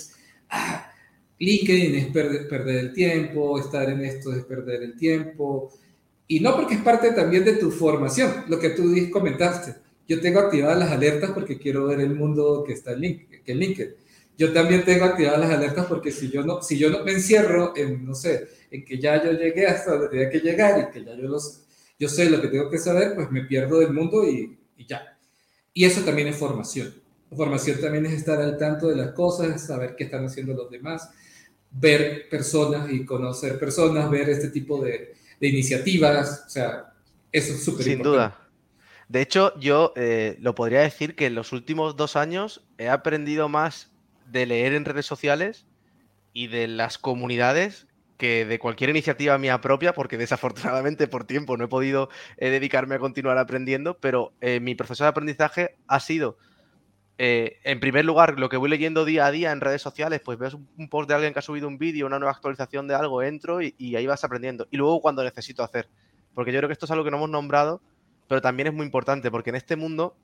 [0.50, 0.92] ah,
[1.40, 5.72] LinkedIn es perder, el tiempo, estar en esto es perder el tiempo.
[6.28, 9.76] Y no porque es parte también de tu formación, lo que tú comentaste.
[10.08, 13.96] Yo tengo activadas las alertas porque quiero ver el mundo que está en LinkedIn.
[14.38, 17.74] yo también tengo activadas las alertas porque si yo no, si yo no me encierro
[17.76, 21.06] en, no sé, en que ya yo llegué hasta donde tenía que llegar y que
[21.06, 21.64] ya yo, los,
[22.00, 25.18] yo sé lo que tengo que saber, pues me pierdo del mundo y, y ya.
[25.74, 26.94] Y eso también es formación.
[27.36, 31.10] Formación también es estar al tanto de las cosas, saber qué están haciendo los demás,
[31.72, 36.94] ver personas y conocer personas, ver este tipo de, de iniciativas, o sea,
[37.32, 38.48] eso es súper Sin duda.
[39.10, 43.48] De hecho, yo eh, lo podría decir que en los últimos dos años he aprendido
[43.48, 43.92] más
[44.32, 45.66] de leer en redes sociales
[46.34, 47.87] y de las comunidades
[48.18, 52.96] que de cualquier iniciativa mía propia, porque desafortunadamente por tiempo no he podido eh, dedicarme
[52.96, 56.38] a continuar aprendiendo, pero eh, mi proceso de aprendizaje ha sido,
[57.20, 60.54] en primer lugar, lo que voy leyendo día a día en redes sociales, pues ves
[60.54, 63.60] un, post de alguien que ha subido un vídeo, una nueva actualización de algo, entro
[63.64, 64.68] y, y ahí vas aprendiendo.
[64.70, 65.90] Y luego cuando necesito hacer,
[66.36, 67.82] porque yo creo que esto es algo que no hemos nombrado,
[68.28, 70.16] pero también es muy importante, porque en este mundo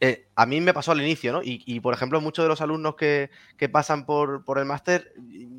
[0.00, 1.40] eh, a mí me pasó al inicio, ¿no?
[1.42, 3.30] Y, por ejemplo, muchos de los alumnos que,
[3.72, 5.14] pasan por, el máster,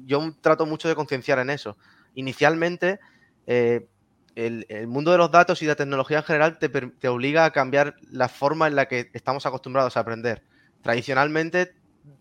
[0.05, 1.77] yo trato mucho de concienciar en eso.
[2.15, 2.99] Inicialmente,
[3.47, 3.87] eh,
[4.35, 7.95] el, mundo de los datos y de la tecnología en general te, obliga a cambiar
[8.11, 10.43] la forma en la que estamos acostumbrados a aprender.
[10.81, 11.73] Tradicionalmente,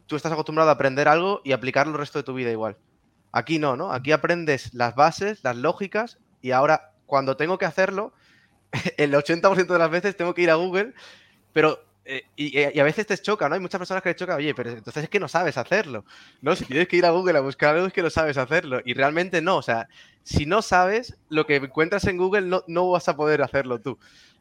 [0.06, 2.78] tú estás acostumbrado a aprender algo y aplicarlo el resto de tu vida igual.
[3.32, 3.92] Aquí no, ¿no?
[3.92, 8.14] Aquí aprendes las bases, las lógicas, y ahora, cuando tengo que hacerlo,
[8.96, 10.94] el 80% de las veces tengo que ir a Google,
[11.52, 13.54] pero eh, y, a veces te choca, ¿no?
[13.54, 16.04] Hay muchas personas que les choca, oye, pero entonces es que no sabes hacerlo,
[16.42, 16.54] ¿no?
[16.54, 18.80] Si tienes que ir a Google a buscar algo es que no sabes hacerlo.
[18.84, 19.88] Y realmente no, o sea,
[20.22, 23.98] si no sabes lo que encuentras en Google, no, no vas a poder hacerlo tú,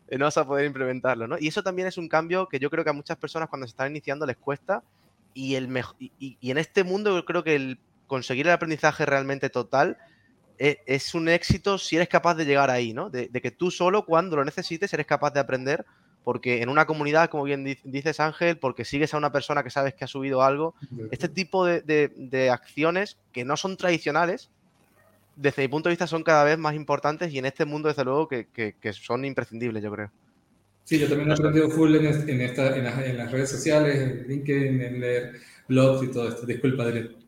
[0.10, 1.38] eh, no vas a poder implementarlo, ¿no?
[1.40, 3.72] Y eso también es un cambio que yo creo que a muchas personas cuando se
[3.72, 4.84] están iniciando les cuesta.
[5.36, 5.68] Y, el
[6.20, 9.98] y en este mundo yo creo que el conseguir el aprendizaje realmente total
[10.60, 13.10] e, es, un éxito si eres capaz de llegar ahí, ¿no?
[13.10, 15.86] De, de que tú solo cuando lo necesites eres capaz de aprender
[16.24, 19.94] porque en una comunidad, como bien dices Ángel, porque sigues a una persona que sabes
[19.94, 20.74] que ha subido algo,
[21.12, 24.50] este tipo de, acciones que no son tradicionales,
[25.36, 28.04] desde mi punto de vista son cada vez más importantes y en este mundo, desde
[28.04, 30.12] luego, que, son imprescindibles, yo creo.
[30.86, 35.00] Sí, yo también he aprendido full en, esta, en, las, redes sociales, en LinkedIn, en
[35.00, 36.46] leer blogs y todo esto.
[36.46, 37.23] Disculpa, Adrián.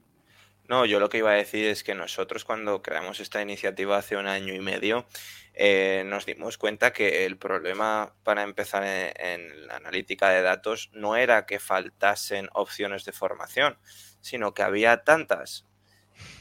[0.68, 4.18] No, yo lo que iba a decir es que nosotros cuando creamos esta iniciativa hace
[4.18, 5.06] un año y medio,
[5.54, 11.16] eh, nos dimos cuenta que el problema para empezar en, la analítica de datos no
[11.16, 13.78] era que faltasen opciones de formación,
[14.22, 15.66] sino que había tantas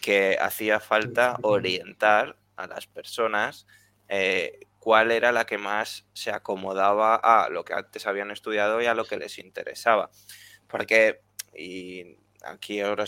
[0.01, 3.67] que hacía falta orientar a las personas
[4.09, 8.87] eh, cuál era la que más se acomodaba a lo que antes habían estudiado y
[8.87, 10.11] a lo que les interesaba.
[10.67, 11.21] Porque,
[11.55, 13.05] y aquí ahora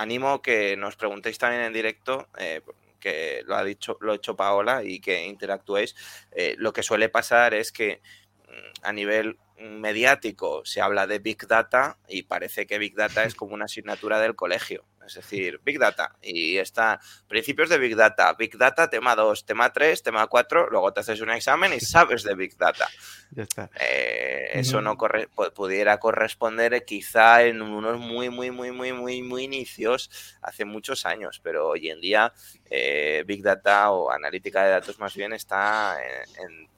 [0.00, 2.62] animo que nos preguntéis también en directo, eh,
[2.98, 5.94] que lo ha dicho, lo ha hecho Paola y que interactuéis,
[6.32, 8.00] eh, lo que suele pasar es que
[8.48, 13.34] mm, a nivel mediático se habla de Big Data y parece que Big Data es
[13.36, 14.86] como una asignatura del colegio.
[15.10, 16.14] Es decir, Big Data.
[16.22, 18.32] Y está principios de Big Data.
[18.34, 20.70] Big Data, tema 2, tema 3, tema 4.
[20.70, 22.88] Luego te haces un examen y sabes de Big Data.
[23.32, 23.68] Ya está.
[23.80, 29.44] Eh, eso no corre, pudiera corresponder quizá en unos muy, muy, muy, muy, muy, muy
[29.44, 31.40] inicios hace muchos años.
[31.42, 32.32] Pero hoy en día
[32.70, 35.98] eh, Big Data o analítica de datos más bien está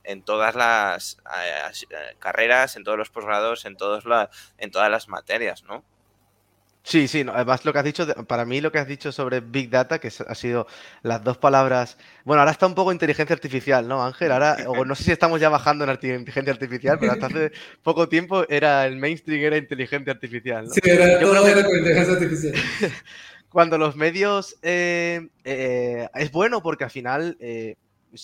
[0.05, 4.05] en, todas las eh, carreras, en todos los posgrados, en, todos
[4.57, 5.85] en todas las materias, ¿no?
[6.85, 9.71] Sí, sí, además lo que has dicho, para mí lo que has dicho sobre Big
[9.71, 10.67] Data, que ha sido
[11.03, 14.33] las dos palabras, bueno, ahora está un poco inteligencia artificial, ¿no, Ángel?
[14.33, 17.53] Ahora, o no sé si estamos ya bajando en inteligencia artificial, pero hasta hace
[17.85, 20.67] poco tiempo era el mainstream, era inteligencia artificial.
[20.67, 20.73] ¿no?
[20.73, 22.55] Sí, era, todo era con inteligencia artificial.
[23.49, 27.77] Cuando los medios eh, eh, es bueno porque al final eh,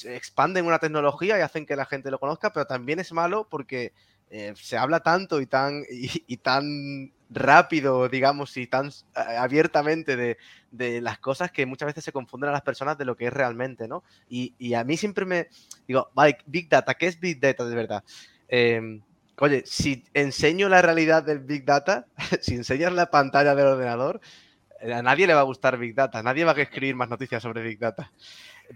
[0.07, 3.93] expanden una tecnología y hacen que la gente lo conozca, pero también es malo porque
[4.57, 11.51] se habla tanto y tan, y tan rápido, digamos, y tan abiertamente de, las cosas
[11.51, 14.03] que muchas veces se confunden a las personas de lo que es realmente, ¿no?
[14.29, 15.49] Y, a mí siempre me
[15.87, 18.05] digo, vale, Big Data, ¿qué es Big Data de verdad?
[18.49, 19.03] Em,
[19.39, 22.07] oye, si enseño la realidad del Big Data,
[22.41, 24.21] si enseñas la pantalla del ordenador,
[24.81, 27.63] a nadie le va a gustar Big Data, nadie va a escribir más noticias sobre
[27.63, 28.13] Big Data.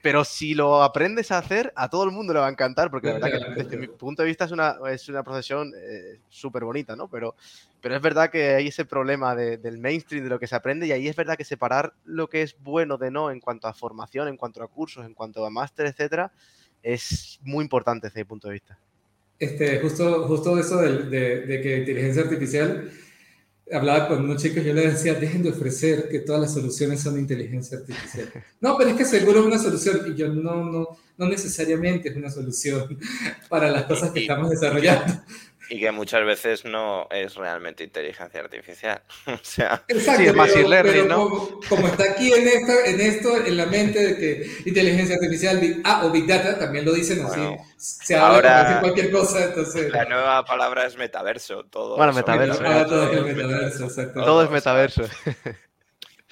[0.01, 3.09] Pero si lo aprendes a hacer, a todo el mundo le va a encantar, porque
[3.09, 6.65] la verdad que desde mi punto de vista es una, es una profesión eh, súper
[6.65, 7.09] bonita, ¿no?
[7.09, 7.37] Pero,
[7.83, 10.93] pero es verdad que hay ese problema del mainstream, de lo que se aprende, y
[10.93, 14.29] ahí es verdad que separar lo que es bueno de no en cuanto a formación,
[14.29, 16.33] en cuanto a cursos, en cuanto a máster, etcétera,
[16.83, 18.79] es muy importante desde mi punto de vista.
[19.39, 22.89] Este, justo, justo eso de, de, de que inteligencia artificial
[23.73, 27.15] hablaba con unos chicos, yo les decía, dejen de ofrecer que todas las soluciones son
[27.15, 28.31] de inteligencia artificial.
[28.61, 30.01] No, pero es que seguro es una solución.
[30.07, 32.99] Y yo, no, no, no necesariamente es una solución
[33.49, 35.15] para las cosas que estamos desarrollando.
[35.73, 39.01] Y que muchas veces no es realmente inteligencia artificial.
[39.27, 41.59] o sea, sí, es más learning, ¿no?
[41.67, 46.11] Como, está aquí en, en esto, en la mente de que inteligencia artificial ah, o
[46.11, 47.41] Big Data, también lo dicen así.
[47.79, 49.91] Se habla ahora, cualquier cosa, entonces...
[49.91, 51.65] La nueva palabra es metaverso.
[51.65, 52.63] Todo bueno, metaverso.
[52.63, 54.25] todo, es metaverso, exacto.
[54.25, 55.05] Todo es metaverso.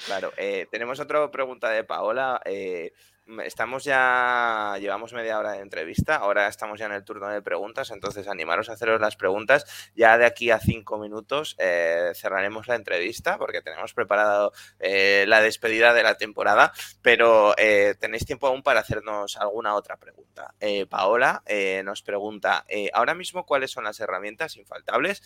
[0.07, 2.41] Claro, eh, tenemos otra pregunta de Paola.
[2.45, 2.93] Eh,
[3.45, 7.91] estamos ya, llevamos media hora de entrevista, ahora estamos ya en el turno de preguntas,
[7.91, 9.91] entonces animaros a haceros las preguntas.
[9.95, 15.41] Ya de aquí a cinco minutos eh, cerraremos la entrevista porque tenemos preparado eh, la
[15.41, 20.55] despedida de la temporada, pero eh, tenéis tiempo aún para hacernos alguna otra pregunta.
[20.89, 21.43] Paola
[21.85, 25.23] nos pregunta, ahora mismo, ¿cuáles son las herramientas infaltables,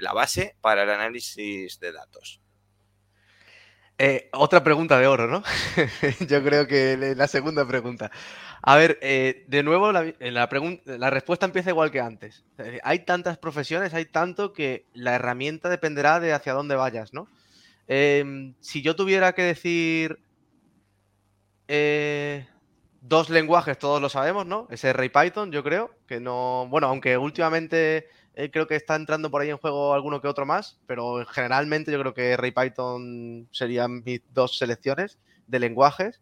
[0.00, 2.40] la base para el análisis de datos?
[4.00, 5.42] Eh, otra pregunta de oro, ¿no?
[6.28, 8.12] Yo creo que la segunda pregunta.
[8.62, 12.44] A ver, eh, de nuevo, la, la, respuesta empieza igual que antes.
[12.84, 17.28] Hay tantas profesiones, hay tanto que la herramienta dependerá de hacia dónde vayas, ¿no?
[17.88, 20.20] Em, si yo tuviera que decir
[21.66, 22.46] eh,
[23.00, 24.68] dos lenguajes, todos lo sabemos, ¿no?
[24.70, 26.66] Es R y Python, yo creo, que no...
[26.68, 30.46] Bueno, aunque últimamente eh, creo que está entrando por ahí en juego alguno que otro
[30.46, 36.20] más, pero generalmente yo creo que Ray Python serían mis dos selecciones de lenguajes.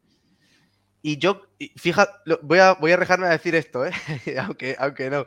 [1.02, 1.42] Y yo,
[1.76, 3.92] fíjate, voy a, voy a dejarme a decir esto, ¿eh?
[4.40, 5.26] aunque, aunque no.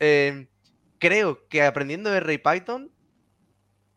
[0.00, 0.48] Em,
[0.98, 2.90] creo que aprendiendo R y Python,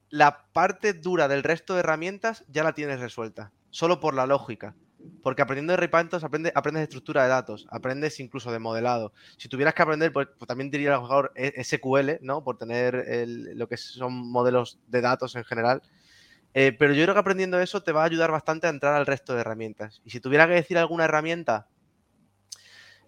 [0.09, 4.75] la parte dura del resto de herramientas ya la tienes resuelta, solo por la lógica.
[5.23, 9.13] Porque aprendiendo de Repantos aprendes, aprendes de estructura de datos, aprendes incluso de modelado.
[9.37, 12.43] Si tuvieras que aprender, pues, pues también diría a lo mejor e, SQL, ¿no?
[12.43, 13.05] Por tener
[13.55, 15.81] lo que son modelos de datos en general.
[16.53, 19.05] Eh, pero yo creo que aprendiendo eso te va a ayudar bastante a entrar al
[19.05, 20.01] resto de herramientas.
[20.05, 21.67] Y si tuviera que decir alguna herramienta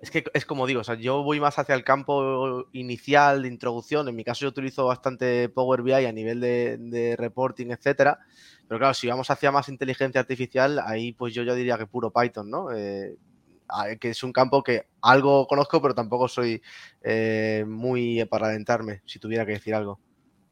[0.02, 3.50] es que es como digo, o sea, yo voy más hacia el campo inicial de
[3.50, 4.08] introducción.
[4.08, 8.20] En mi caso, yo utilizo bastante Power BI a nivel de, reporting, etcétera.
[8.68, 12.12] Pero claro, si vamos hacia más inteligencia artificial, ahí pues yo ya diría que puro
[12.12, 12.72] Python, ¿no?
[12.72, 13.18] Eh,
[14.00, 16.62] que es un campo que algo conozco, pero tampoco soy
[17.04, 20.00] eh, muy para adentrarme, si tuviera que decir algo.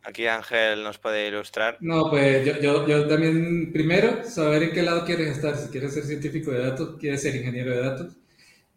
[0.04, 1.78] Aquí Ángel nos puede ilustrar.
[1.80, 5.56] No, pues yo, yo, yo, también, primero, saber en qué lado quieres estar.
[5.56, 8.18] Si quieres ser científico de datos, quieres ser ingeniero de datos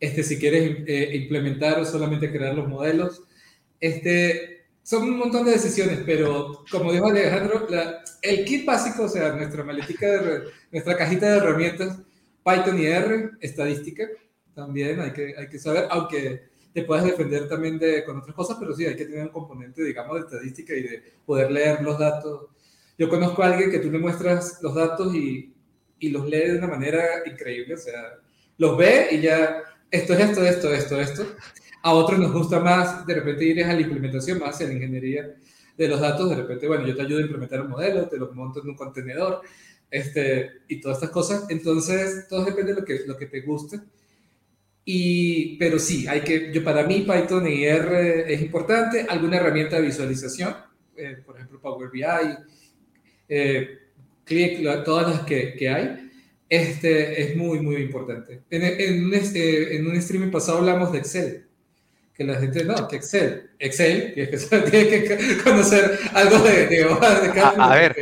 [0.00, 3.22] este, si quieres eh, implementar o solamente crear los modelos.
[3.78, 7.66] Este, son un montón de decisiones, pero como dijo Alejandro,
[8.22, 11.98] el kit básico, o sea, nuestra maletica, de, nuestra cajita de herramientas,
[12.44, 14.08] Python y R, estadística,
[14.54, 18.56] también hay que, hay que saber, aunque te puedes defender también de, con otras cosas,
[18.58, 21.98] pero sí, hay que tener un componente, digamos, de estadística y de poder leer los
[21.98, 22.46] datos.
[22.98, 25.54] Yo conozco a alguien que tú le muestras los datos y,
[25.98, 28.18] y los lee de una manera increíble, o sea,
[28.58, 31.26] los ve y ya esto es esto, esto, esto, esto.
[31.83, 35.35] A otros nos gusta más, de repente ir a la implementación, más hacia la ingeniería
[35.76, 36.29] de los datos.
[36.29, 38.76] De repente, bueno, yo te ayudo a implementar un modelo, te lo monto en un
[38.76, 39.40] contenedor
[39.90, 41.46] este, y todas estas cosas.
[41.48, 43.81] Entonces, todo depende de lo que, lo que te guste.
[44.85, 49.07] Y, pero sí, hay que, yo para mí Python y R es importante.
[49.09, 50.55] Alguna herramienta de visualización,
[50.96, 52.03] eh, por ejemplo Power BI,
[53.29, 53.79] eh,
[54.24, 56.10] Click, todas las que, que hay
[56.50, 58.42] este es muy, muy importante.
[58.50, 61.46] En, en, un, este, en un streaming pasado hablamos de Excel.
[62.12, 63.50] Que la gente, no, que Excel.
[63.58, 64.26] Excel, que,
[64.70, 67.96] tiene que conocer algo de, de de a, a, ver,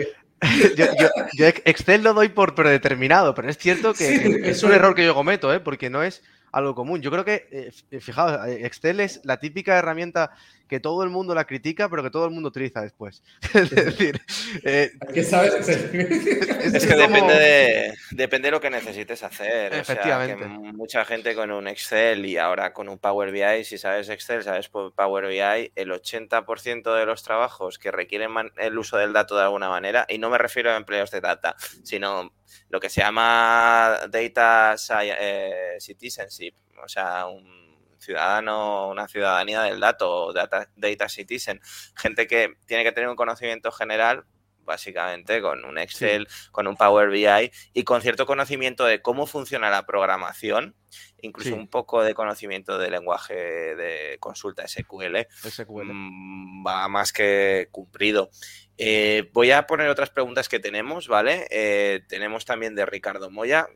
[0.76, 0.87] yo,
[1.34, 5.14] yo, Excel lo doy por predeterminado, pero es cierto que es un error que yo
[5.14, 5.61] cometo, ¿eh?
[5.61, 7.02] porque no es algo común.
[7.02, 10.30] Yo creo que, eh, fijaos, eh, Excel es la típica herramienta
[10.68, 13.22] que todo el mundo la critica, pero que todo el mundo utiliza después.
[13.54, 14.20] es decir,
[14.64, 19.74] eh, ¿qué sabes es, que depende, de, depende de lo que necesites hacer.
[19.74, 20.46] Efectivamente.
[20.46, 24.68] mucha gente con un Excel y ahora con un Power BI, si sabes Excel, sabes
[24.68, 29.68] Power BI, el 80% de los trabajos que requieren el uso del dato de alguna
[29.68, 32.33] manera, y no me refiero a empleos de data, sino
[32.68, 37.67] lo que se llama data eh, citizenship, o sea, un
[37.98, 41.61] ciudadano, una ciudadanía del dato, data, data citizen,
[41.96, 44.24] gente que tiene que tener un conocimiento general
[44.68, 49.70] básicamente con un Excel, con un Power BI y con cierto conocimiento de cómo funciona
[49.70, 50.76] la programación,
[51.20, 55.26] incluso un poco de conocimiento del lenguaje de consulta SQL,
[55.66, 58.30] mm, va más que cumplido.
[58.76, 61.46] Eh, voy a poner otras preguntas que tenemos, ¿vale?
[61.50, 63.66] Eh, tenemos también de Ricardo Moya.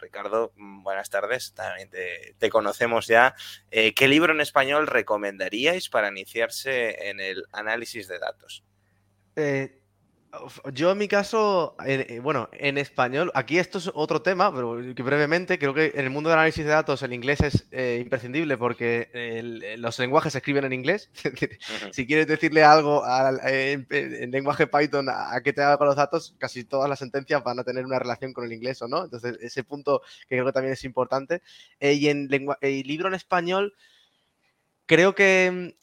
[0.00, 3.34] Ricardo, mm, buenas tardes, también te, conocemos ya.
[3.70, 8.64] Eh, ¿Qué libro en español recomendaríais para iniciarse en el análisis de datos?
[10.72, 15.02] Yo en mi caso, eh, bueno, en español, aquí esto es otro tema, pero que
[15.02, 18.56] brevemente, creo que en el mundo del análisis de datos el inglés es eh, imprescindible
[18.56, 21.10] porque los lenguajes se escriben en inglés.
[21.90, 23.02] si quieres decirle algo
[23.44, 27.58] en, lenguaje Python a, qué te haga con los datos, casi todas las sentencias van
[27.58, 29.04] a tener una relación con el inglés o no.
[29.04, 31.42] Entonces, ese punto que creo que también es importante.
[31.80, 33.74] y en libro en español,
[34.86, 35.74] creo que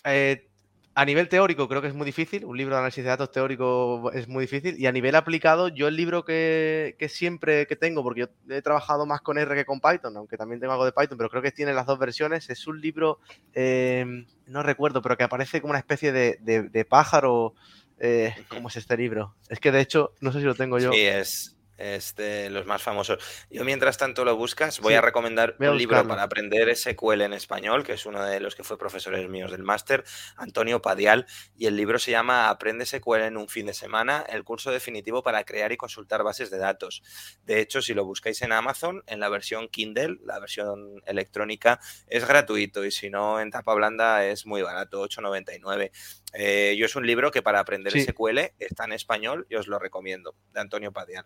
[0.98, 4.12] a nivel teórico creo que es muy difícil, un libro de análisis de datos teórico
[4.14, 8.22] es muy difícil y a nivel aplicado yo el libro que, siempre que tengo, porque
[8.22, 11.16] yo he trabajado más con R que con Python, aunque también tengo algo de Python,
[11.20, 13.20] pero creo que tiene las dos versiones, es un libro,
[13.54, 17.54] em, no recuerdo, pero que aparece como una especie de, pájaro.
[18.00, 19.36] Eh, ¿Cómo es este libro?
[19.50, 20.92] Es que de hecho, no sé si lo tengo yo.
[20.92, 23.24] Sí, es, es de los más famosos.
[23.50, 27.84] Yo mientras tanto lo buscas, voy a recomendar un libro para aprender SQL en español,
[27.84, 30.04] que es uno de los que fue profesores míos del máster,
[30.36, 31.26] Antonio Padial,
[31.56, 35.24] y el libro se llama Aprende SQL en un fin de semana, el curso definitivo
[35.24, 37.04] para crear y consultar bases de datos.
[37.44, 42.28] De hecho, si lo buscáis en Amazon, en la versión Kindle, la versión electrónica, es
[42.28, 45.92] gratuito y si no, en tapa blanda es muy barato, 8,99.
[46.34, 49.80] Eh, yo es un libro que para aprender SQL está en español y os lo
[49.80, 51.26] recomiendo, de Antonio Padial.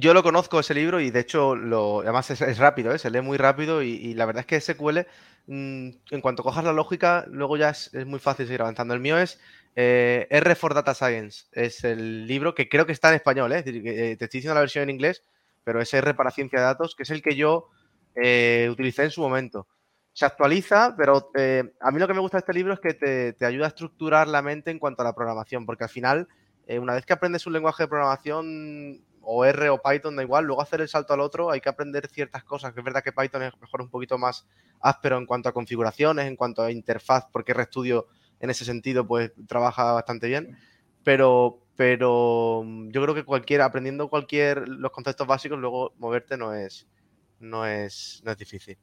[0.00, 3.00] Yo lo conozco ese libro y de hecho lo, además es, rápido, ¿eh?
[3.00, 5.00] se lee muy rápido y, la verdad es que SQL,
[5.46, 8.94] mm, en cuanto cojas la lógica, luego ya es, muy fácil seguir avanzando.
[8.94, 9.40] El mío es
[9.74, 13.62] eh, R for Data Science, es el libro que creo que está en español, ¿eh?
[13.64, 15.24] te estoy diciendo la versión en inglés,
[15.64, 17.68] pero es R para ciencia de datos, que es el que yo
[18.70, 19.66] utilicé en su momento.
[20.12, 21.32] Se actualiza, pero
[21.80, 23.68] a mí lo que me gusta de este libro es que te, te ayuda a
[23.68, 26.28] estructurar la mente en cuanto a la programación, porque al final,
[26.68, 30.62] una vez que aprendes un lenguaje de programación, o R o Python, da igual, luego
[30.62, 33.42] hacer el salto al otro hay que aprender ciertas cosas, que es verdad que Python
[33.42, 34.46] es mejor un poquito más
[34.80, 38.06] áspero en cuanto a configuraciones, en cuanto a interfaz, porque RStudio
[38.40, 40.56] en ese sentido pues trabaja bastante bien,
[41.04, 46.54] pero, pero mm, yo creo que cualquiera, aprendiendo cualquier, los conceptos básicos, luego moverte no
[46.54, 46.88] es,
[47.38, 48.78] no es, no es difícil.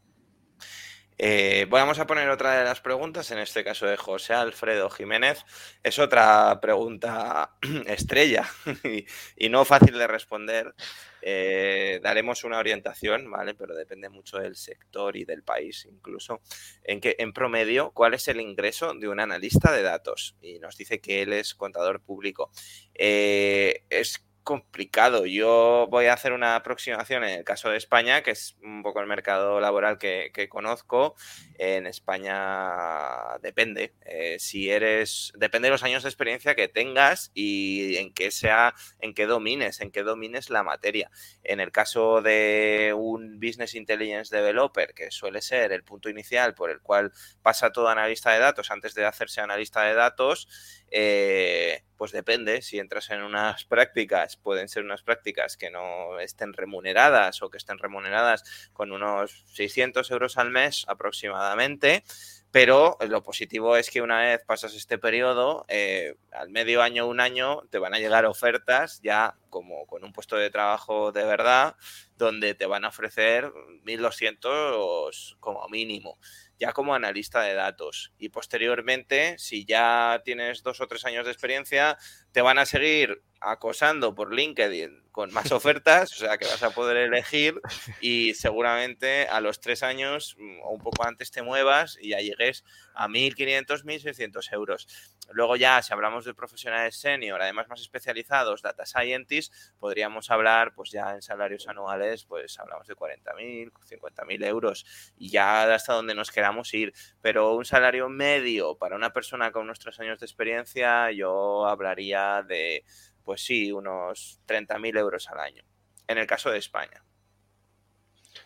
[1.18, 5.46] Eh, vamos a poner otra de las preguntas, en este caso de José Alfredo Jiménez.
[5.82, 7.56] Es otra pregunta
[7.88, 8.46] estrella
[9.38, 10.76] y, no fácil de responder.
[11.22, 13.56] Eh, daremos una orientación, ¿vale?
[13.56, 16.42] Pero depende mucho del sector y del país incluso.
[16.84, 20.36] En promedio, ¿cuál es el ingreso de un analista de datos?
[20.42, 22.52] Y nos dice que él es contador público.
[22.94, 25.26] Eh, es complicado.
[25.26, 29.02] Yo voy a hacer una aproximación en el caso de España, que es un poco
[29.02, 31.16] el mercado laboral que, conozco.
[31.58, 33.94] En España depende.
[34.06, 35.34] Eh, si eres.
[35.36, 39.82] Depende de los años de experiencia que tengas y en qué sea, en qué domines,
[39.82, 41.10] en qué domines la materia.
[41.44, 46.70] En el caso de un Business Intelligence Developer, que suele ser el punto inicial por
[46.70, 50.48] el cual pasa todo analista de datos antes de hacerse analista de datos,
[50.92, 56.54] eh, pues depende, si entras en unas prácticas, pueden ser unas prácticas que no estén
[56.54, 62.04] remuneradas o que estén remuneradas con unos 600 euros al mes aproximadamente,
[62.52, 67.20] pero lo positivo es que una vez pasas este periodo, eh, al medio año, un
[67.20, 71.76] año, te van a llegar ofertas ya como con un puesto de trabajo de verdad,
[72.18, 73.52] donde te van a ofrecer
[73.84, 76.18] 1.200 como mínimo
[76.60, 78.14] ya como analista de datos.
[78.18, 81.98] Y posteriormente, si ya tienes dos o tres años de experiencia,
[82.32, 86.72] te van a seguir acosando por LinkedIn con más ofertas, o sea que vas a
[86.72, 87.62] poder elegir
[88.02, 92.20] y seguramente a los tres años mm, o un poco antes te muevas y ya
[92.20, 94.88] llegues a 1.500, 1.600 euros.
[95.32, 100.92] Luego ya, si hablamos de profesionales senior, además más especializados, data scientists, podríamos hablar pues
[100.92, 104.86] ya en salarios anuales, pues hablamos de 40.000, 50.000 euros
[105.18, 106.94] y ya hasta donde nos queramos ir.
[107.22, 112.84] Pero un salario medio para una persona con nuestros años de experiencia, yo hablaría de
[113.26, 115.64] pues sí, unos 30.000 euros al año,
[116.08, 117.04] en el caso de España.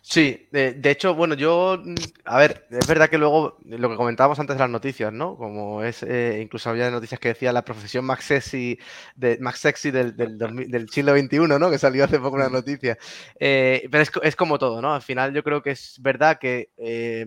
[0.02, 1.82] Sí, de, hecho, bueno, yo,
[2.24, 5.36] a ver, es verdad que luego lo que comentábamos antes de las noticias, ¿no?
[5.36, 8.78] Como es, eh, incluso había noticias que decía la profesión más sexy,
[9.14, 11.70] de, más sexy del, del, siglo XXI, ¿no?
[11.70, 12.96] Que salió hace poco una noticia.
[13.38, 14.94] Eh, pero es, como todo, ¿no?
[14.94, 17.26] Al final yo creo que es verdad que eh,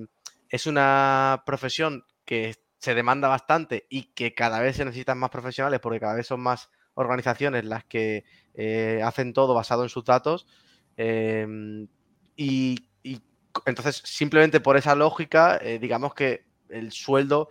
[0.49, 5.80] es una profesión que se demanda bastante y que cada vez se necesitan más profesionales
[5.80, 8.24] porque cada vez son más organizaciones las que
[8.54, 10.48] eh, hacen todo basado en sus datos.
[10.98, 11.88] Em,
[12.36, 12.89] y,
[13.66, 17.50] entonces, simplemente por esa lógica, eh, digamos que el sueldo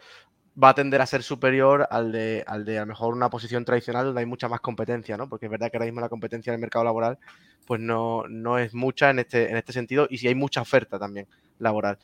[0.63, 3.65] va a tender a ser superior al de, al de a lo mejor una posición
[3.65, 5.29] tradicional donde hay mucha más competencia, ¿no?
[5.29, 7.19] Porque es verdad que ahora mismo la competencia en el mercado laboral
[7.67, 10.99] pues no, no es mucha en este, en este sentido y si hay mucha oferta
[10.99, 11.27] también
[11.59, 11.99] laboral.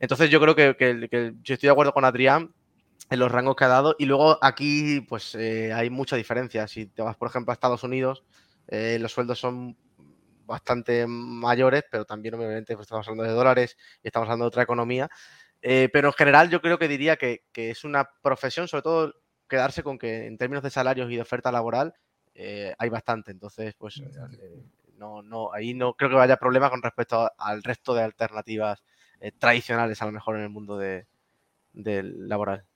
[0.00, 2.52] Entonces yo creo que, que, que yo estoy de acuerdo con Adrián
[3.12, 3.94] en los rangos que ha dado.
[3.98, 6.66] Y luego aquí, pues eh, hay mucha diferencia.
[6.66, 8.24] Si te vas, por ejemplo, a Estados Unidos,
[8.68, 9.76] eh, los sueldos son
[10.46, 14.62] bastante mayores, pero también obviamente pues, estamos hablando de dólares y estamos hablando de otra
[14.62, 15.10] economía.
[15.60, 19.14] Eh, pero en general yo creo que diría que, es una profesión, sobre todo
[19.46, 21.94] quedarse con que en términos de salarios y de oferta laboral
[22.34, 23.30] hay bastante.
[23.30, 24.02] Entonces, pues
[24.96, 28.82] no, no, ahí no creo que vaya problema con respecto al resto de alternativas
[29.38, 31.06] tradicionales a lo mejor en el mundo de,
[31.74, 32.66] del laboral.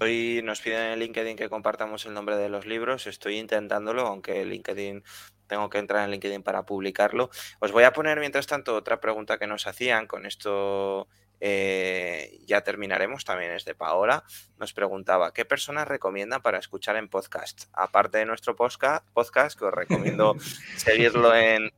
[0.00, 3.06] Hoy nos piden en LinkedIn que compartamos el nombre de los libros.
[3.06, 5.02] Estoy intentándolo, aunque LinkedIn
[5.46, 7.30] tengo que entrar en LinkedIn para publicarlo.
[7.60, 10.06] Os voy a poner mientras tanto otra pregunta que nos hacían.
[10.06, 11.08] Con esto
[11.44, 14.22] eh, ya terminaremos, también es de Paola,
[14.58, 17.64] nos preguntaba, ¿qué personas recomienda para escuchar en podcast?
[17.72, 20.36] Aparte de nuestro podcast, podcast que os recomiendo
[20.76, 21.72] seguirlo en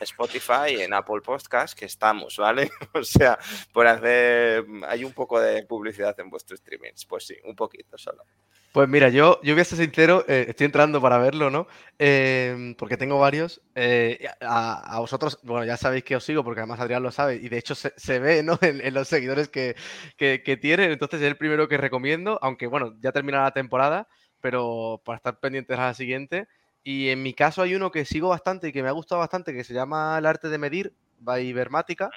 [0.00, 2.68] Spotify, en Apple Podcast, que estamos, ¿vale?
[2.92, 3.38] o sea,
[3.72, 8.24] por hacer, hay un poco de publicidad en vuestros streamings, pues sí, un poquito solo.
[8.72, 11.66] Pues mira, yo, yo voy a ser sincero, eh, estoy entrando para verlo, ¿no?
[11.98, 13.60] Em, porque tengo varios.
[13.74, 17.48] Eh, a, vosotros, bueno, ya sabéis que os sigo, porque además Adrián lo sabe, y
[17.48, 18.58] de hecho se, ve, ¿no?
[18.62, 19.76] En, los seguidores que,
[20.16, 20.90] que, tienen.
[20.90, 24.08] Entonces es el primero que recomiendo, aunque bueno, ya termina la temporada,
[24.40, 26.48] pero para estar pendientes a la siguiente.
[26.82, 29.52] Y en mi caso hay uno que sigo bastante y que me ha gustado bastante,
[29.52, 32.10] que se llama El arte de medir, by Ibermática.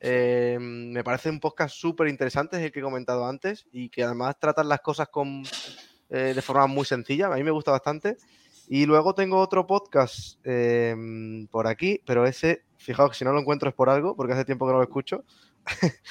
[0.00, 4.04] Em, me parece un podcast súper interesante, es el que he comentado antes, y que
[4.04, 5.42] además tratan las cosas con,
[6.10, 7.26] eh, de forma muy sencilla.
[7.26, 8.16] A mí me gusta bastante.
[8.68, 13.40] Y luego tengo otro podcast em, por aquí, pero ese, fijaos que si no lo
[13.40, 15.24] encuentro es por algo, porque hace tiempo que no lo escucho.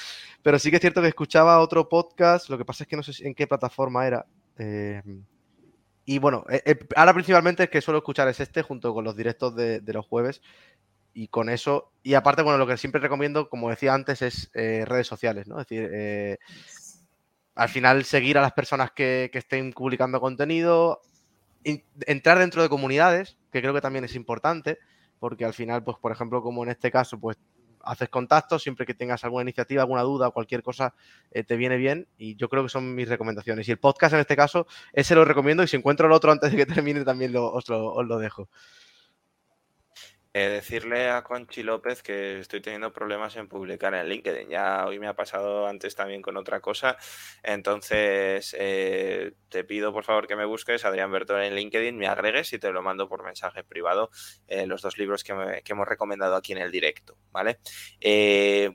[0.42, 3.02] pero sí que es cierto que escuchaba otro podcast, lo que pasa es que no
[3.02, 4.26] sé en qué plataforma era.
[4.56, 5.24] Em,
[6.04, 9.16] y bueno, eh, eh, ahora principalmente es que suelo escuchar es este junto con los
[9.16, 10.40] directos de los jueves,
[11.18, 14.84] y con eso, y aparte, bueno, lo que siempre recomiendo, como decía antes, es eh,
[14.86, 15.60] redes sociales, ¿no?
[15.60, 16.38] Es decir, eh,
[17.56, 21.00] al final seguir a las personas que, estén publicando contenido,
[21.64, 24.78] entrar dentro de comunidades, que creo que también es importante,
[25.18, 27.36] porque al final, pues, por ejemplo, como en este caso, pues
[27.82, 30.94] haces contacto, siempre que tengas alguna iniciativa, alguna duda, cualquier cosa,
[31.30, 33.68] eh, te viene bien y yo creo que son mis recomendaciones.
[33.68, 36.50] Y el podcast en este caso, ese lo recomiendo y si encuentro el otro antes
[36.50, 38.48] de que termine también os lo dejo.
[40.38, 44.48] Eh, decirle a Conchi López que estoy teniendo problemas en publicar en LinkedIn.
[44.48, 46.96] Ya hoy me ha pasado antes también con otra cosa.
[47.42, 52.52] Entonces, eh, te pido por favor que me busques, Adrián Bertón en LinkedIn, me agregues
[52.52, 54.10] y te lo mando por mensaje privado
[54.46, 55.32] eh, los dos libros que,
[55.66, 57.18] hemos recomendado aquí en el directo.
[57.32, 57.58] ¿Vale?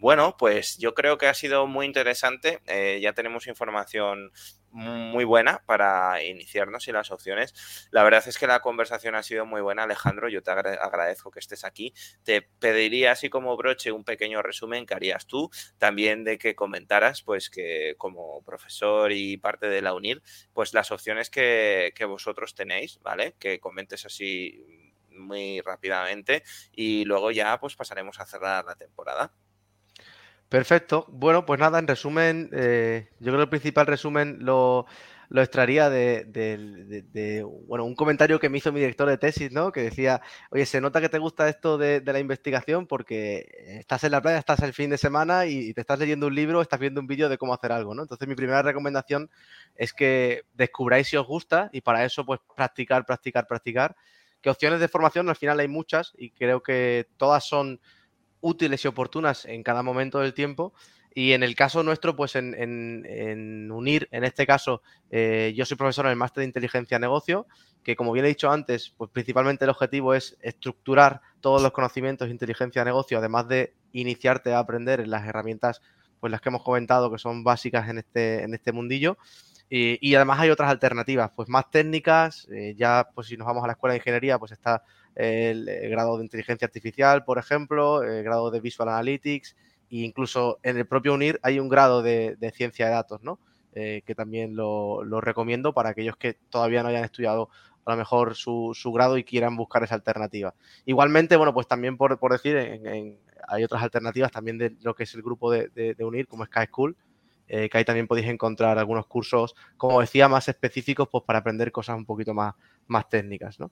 [0.02, 2.60] bueno, pues yo creo que ha sido muy interesante.
[3.00, 4.34] ya tenemos información
[4.74, 7.54] muy buena para iniciarnos y las opciones.
[7.92, 10.30] La verdad es que la conversación ha sido muy buena, Alejandro.
[10.30, 11.94] Yo te agradezco que estés aquí.
[12.24, 17.22] Te pediría así como broche un pequeño resumen que harías tú, también de que comentaras,
[17.22, 20.22] pues que como profesor y parte de la UNIR,
[20.54, 23.36] pues las opciones que, que vosotros tenéis, ¿vale?
[23.40, 24.66] Que comentes así
[25.12, 29.32] muy rápidamente y luego ya pues pasaremos a cerrar la temporada.
[30.54, 31.08] Perfecto.
[31.10, 34.86] Bueno, pues nada, en resumen, eh, yo creo que el principal resumen lo,
[35.32, 39.72] extraería de, bueno, un comentario que me hizo mi director de tesis, ¿no?
[39.72, 43.48] Que decía, oye, se nota que te gusta esto de, la investigación porque
[43.80, 46.62] estás en la playa, estás el fin de semana y, te estás leyendo un libro,
[46.62, 48.04] estás viendo un vídeo de cómo hacer algo, ¿no?
[48.04, 49.32] Entonces mi primera recomendación
[49.76, 53.96] es que descubráis si os gusta y para eso, pues, practicar, practicar, practicar.
[54.40, 57.80] Que opciones de formación al final hay muchas y creo que todas son
[58.44, 60.74] útiles y oportunas en cada momento del tiempo.
[61.16, 64.82] Y en el caso nuestro, pues en, unir, en este caso,
[65.12, 67.48] eh, yo soy profesor en el máster de inteligencia negocio,
[67.84, 72.28] que como bien he dicho antes, pues principalmente el objetivo es estructurar todos los conocimientos
[72.28, 75.82] de inteligencia negocio, además de iniciarte a aprender en las herramientas,
[76.20, 79.18] pues las que hemos comentado, que son básicas en este, en este mundillo.
[79.70, 83.68] Y, además hay otras alternativas, pues más técnicas, eh, ya pues si nos vamos a
[83.68, 84.84] la escuela de ingeniería, pues está
[85.16, 89.56] el, grado de inteligencia artificial, por ejemplo, el grado de visual analytics,
[89.90, 93.40] e incluso en el propio UNIR hay un grado de, ciencia de datos, ¿no?
[93.76, 97.50] Eh, que también lo, recomiendo para aquellos que todavía no hayan estudiado
[97.86, 100.54] a lo mejor su, grado y quieran buscar esa alternativa.
[100.86, 102.56] Igualmente, bueno, pues también por, decir,
[103.48, 106.66] hay otras alternativas también de lo que es el grupo de, de UNIR, como Sky
[106.68, 106.96] School,
[107.48, 111.72] eh, que ahí también podéis encontrar algunos cursos, como decía, más específicos pues, para aprender
[111.72, 112.56] cosas un poquito más,
[112.88, 113.60] más técnicas.
[113.60, 113.72] ¿no?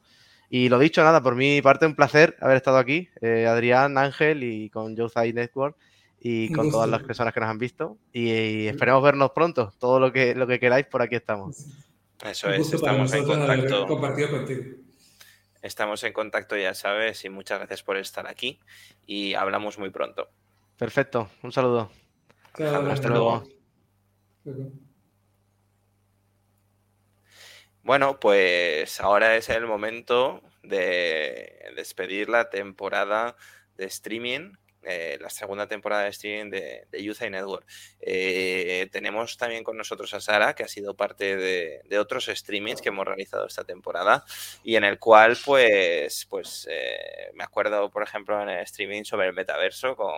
[0.54, 4.44] Y lo dicho, nada, por mi parte un placer haber estado aquí, eh, Adrián, Ángel
[4.44, 5.78] y con Youthai Network
[6.20, 7.98] y con todas las personas que nos han visto.
[8.12, 9.72] Y, esperemos vernos pronto.
[9.80, 11.68] Todo lo que, lo que queráis, por aquí estamos.
[12.26, 13.88] Eso es, estamos en contacto.
[15.62, 18.60] Estamos en contacto, ya sabes, y muchas gracias por estar aquí.
[19.06, 20.28] Y hablamos muy pronto.
[20.78, 21.90] Perfecto, un saludo.
[22.56, 23.46] Hasta luego.
[27.84, 33.36] Bueno, pues ahora es el momento de despedir la temporada
[33.76, 34.54] de streaming
[34.84, 37.68] eh, la segunda temporada de streaming de, de Youth Network.
[38.00, 42.90] Eh, tenemos también con nosotros a Sara, que ha sido parte de, otros streamings que
[42.90, 44.26] hemos realizado esta temporada
[44.64, 49.28] y en el cual, pues, pues eh, me acuerdo, por ejemplo, en el streaming sobre
[49.28, 50.16] el metaverso con,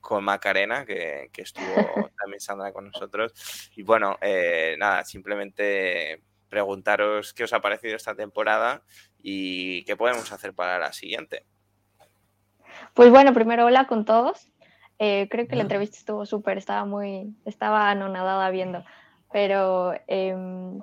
[0.00, 1.64] con Macarena, que, que estuvo
[2.18, 3.70] también Sandra con nosotros.
[3.76, 4.18] Y bueno,
[4.78, 8.82] nada, simplemente preguntaros qué os ha parecido esta temporada
[9.18, 11.44] y qué podemos hacer para la siguiente.
[12.94, 14.48] Pues bueno, primero hola con todos.
[14.98, 18.82] Eh, creo que la entrevista estuvo súper, estaba muy, estaba anonadada viendo,
[19.30, 20.80] pero em,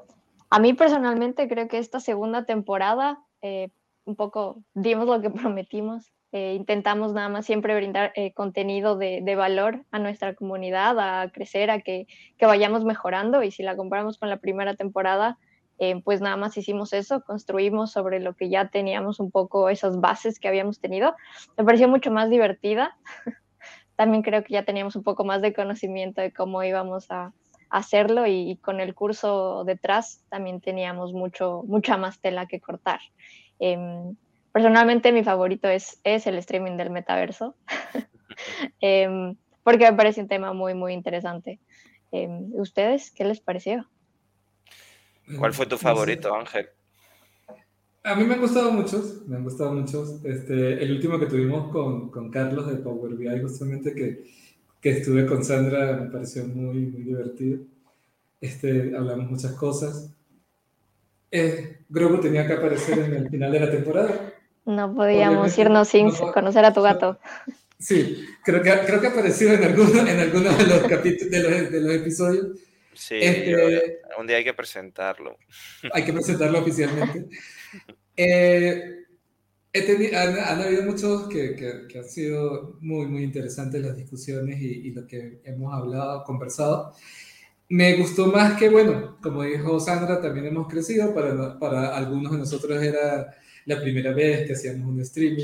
[0.50, 3.70] a mí personalmente creo que esta segunda temporada eh,
[4.06, 6.12] un poco dimos lo que prometimos.
[6.32, 11.70] Eh, intentamos nada más siempre brindar contenido de, de, valor a nuestra comunidad, a crecer,
[11.70, 12.08] a que,
[12.38, 15.38] que vayamos mejorando y si la comparamos con la primera temporada,
[15.80, 20.00] eh, pues nada más hicimos eso, construimos sobre lo que ya teníamos un poco esas
[20.00, 21.16] bases que habíamos tenido.
[21.58, 22.98] Me pareció mucho más divertida.
[23.96, 27.32] También creo que ya teníamos un poco más de conocimiento de cómo íbamos a,
[27.74, 33.00] hacerlo y, con el curso detrás también teníamos mucho, mucha más tela que cortar.
[33.58, 34.16] Em,
[34.52, 37.56] personalmente mi favorito es, es el streaming del metaverso,
[38.80, 41.60] em, porque me parece un tema muy, muy interesante.
[42.12, 43.90] Em, ¿Ustedes qué les pareció?
[45.38, 46.68] ¿Cuál fue tu favorito, Ángel?
[48.04, 50.24] A mí me han gustado muchos, me han gustado muchos.
[50.26, 54.26] Este, el último que tuvimos con, con Carlos de Power BI, justamente que,
[54.82, 57.60] que, estuve con Sandra, me pareció muy, muy divertido.
[58.42, 60.14] Este, hablamos muchas cosas.
[61.32, 64.34] Eh, Grogu tenía que aparecer en el final de la temporada.
[64.66, 67.18] No podíamos irnos sin conocer a tu gato.
[67.80, 71.72] Sí, creo que, creo que apareció en algunos en alguno de los capítulos de los,
[71.72, 72.48] de los episodios
[72.96, 75.38] Sí, este, un día hay que presentarlo.
[75.92, 77.28] Hay que presentarlo oficialmente.
[78.16, 79.04] Eh,
[79.74, 85.42] han, habido muchos que, que, han sido muy, muy interesantes las discusiones y, lo que
[85.44, 86.94] hemos hablado, conversado.
[87.70, 91.14] Me gustó más que, bueno, como dijo Sandra, también hemos crecido.
[91.14, 93.36] Para, para algunos de nosotros era
[93.66, 95.44] la primera vez que hacíamos un streaming,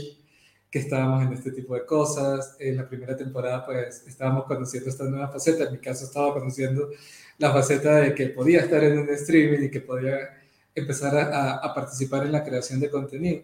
[0.70, 2.56] que estábamos en este tipo de cosas.
[2.60, 5.64] En la primera temporada, pues, estábamos conociendo esta nueva faceta.
[5.64, 6.90] En mi caso, estaba conociendo
[7.40, 10.40] la faceta de que podía estar en un streaming y que podía
[10.76, 13.44] empezar a, participar en la creación de contenido.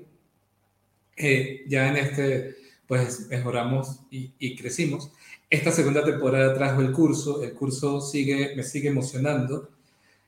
[1.18, 2.56] Eh, ya en este,
[2.88, 5.12] pues mejoramos y, crecimos.
[5.50, 9.70] Esta segunda temporada trajo el curso, el curso sigue, me sigue emocionando.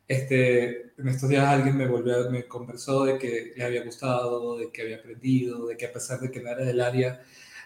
[0.07, 4.71] Este, en estos días alguien me volvió, me conversó de que le había gustado, de
[4.71, 7.21] que había aprendido, de que a pesar de que no era del área,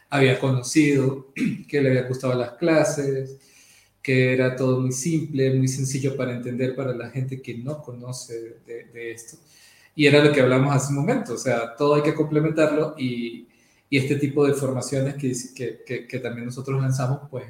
[0.10, 1.28] había conocido,
[1.68, 3.38] que le había gustado las clases,
[4.02, 8.58] que era todo muy simple, muy sencillo para entender para la gente que no conoce
[8.66, 9.38] de, esto.
[9.96, 13.48] Y era lo que hablamos hace un momento, o sea, todo hay que complementarlo y,
[13.90, 17.46] este tipo de formaciones que, también nosotros lanzamos, pues,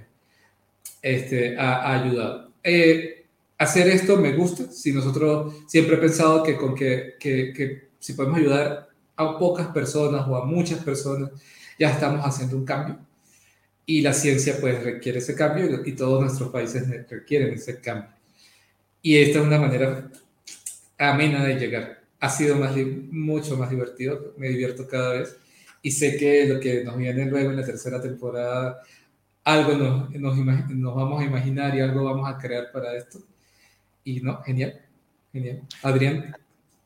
[1.01, 2.51] este, ha, ayudado.
[2.63, 3.27] Eh,
[3.59, 8.39] hacer esto me gusta, si nosotros siempre he pensado que con que, que si podemos
[8.39, 11.29] ayudar a pocas personas o a muchas personas,
[11.77, 12.97] ya estamos haciendo un cambio
[13.85, 18.11] y la ciencia pues requiere ese cambio y todos nuestros países requieren ese cambio.
[19.01, 20.09] Y esta es una manera
[20.97, 22.03] amena de llegar.
[22.19, 22.75] Ha sido más,
[23.09, 25.35] mucho más divertido, me divierto cada vez
[25.81, 28.81] y sé que lo que nos viene luego en la tercera temporada,
[29.43, 30.37] algo nos, nos,
[30.69, 33.19] nos vamos a imaginar y algo vamos a crear para esto.
[34.03, 34.79] Y no, genial,
[35.31, 35.61] genial.
[35.81, 36.35] Adrián.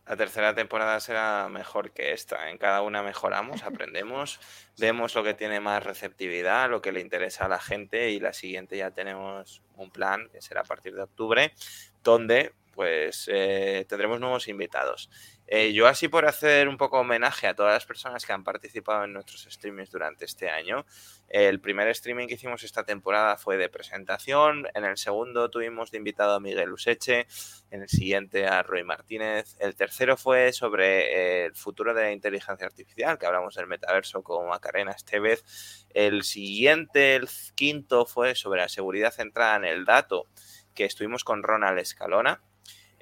[0.08, 2.49] La tercera temporada será mejor que esta.
[2.49, 4.39] En cada una mejoramos, aprendemos,
[4.78, 8.34] vemos lo que tiene más receptividad, lo que le interesa a la gente y la
[8.34, 11.53] siguiente ya tenemos un plan que será a partir de octubre,
[12.03, 15.10] donde pues eh, tendremos nuevos invitados.
[15.48, 19.04] Eh, yo así por hacer un poco homenaje a todas las personas que han participado
[19.04, 20.86] en nuestros streamings durante este año.
[21.28, 25.98] El primer streaming que hicimos esta temporada fue de presentación, en el segundo tuvimos de
[25.98, 27.28] invitado a Miguel Useche,
[27.70, 32.66] en el siguiente a Roy Martínez, el tercero fue sobre el futuro de la inteligencia
[32.66, 35.43] artificial, que hablamos del metaverso con Macarena Estevez,
[35.93, 40.28] el siguiente, el quinto fue sobre la seguridad centrada en el dato,
[40.74, 42.41] que estuvimos con Ronald Escalona.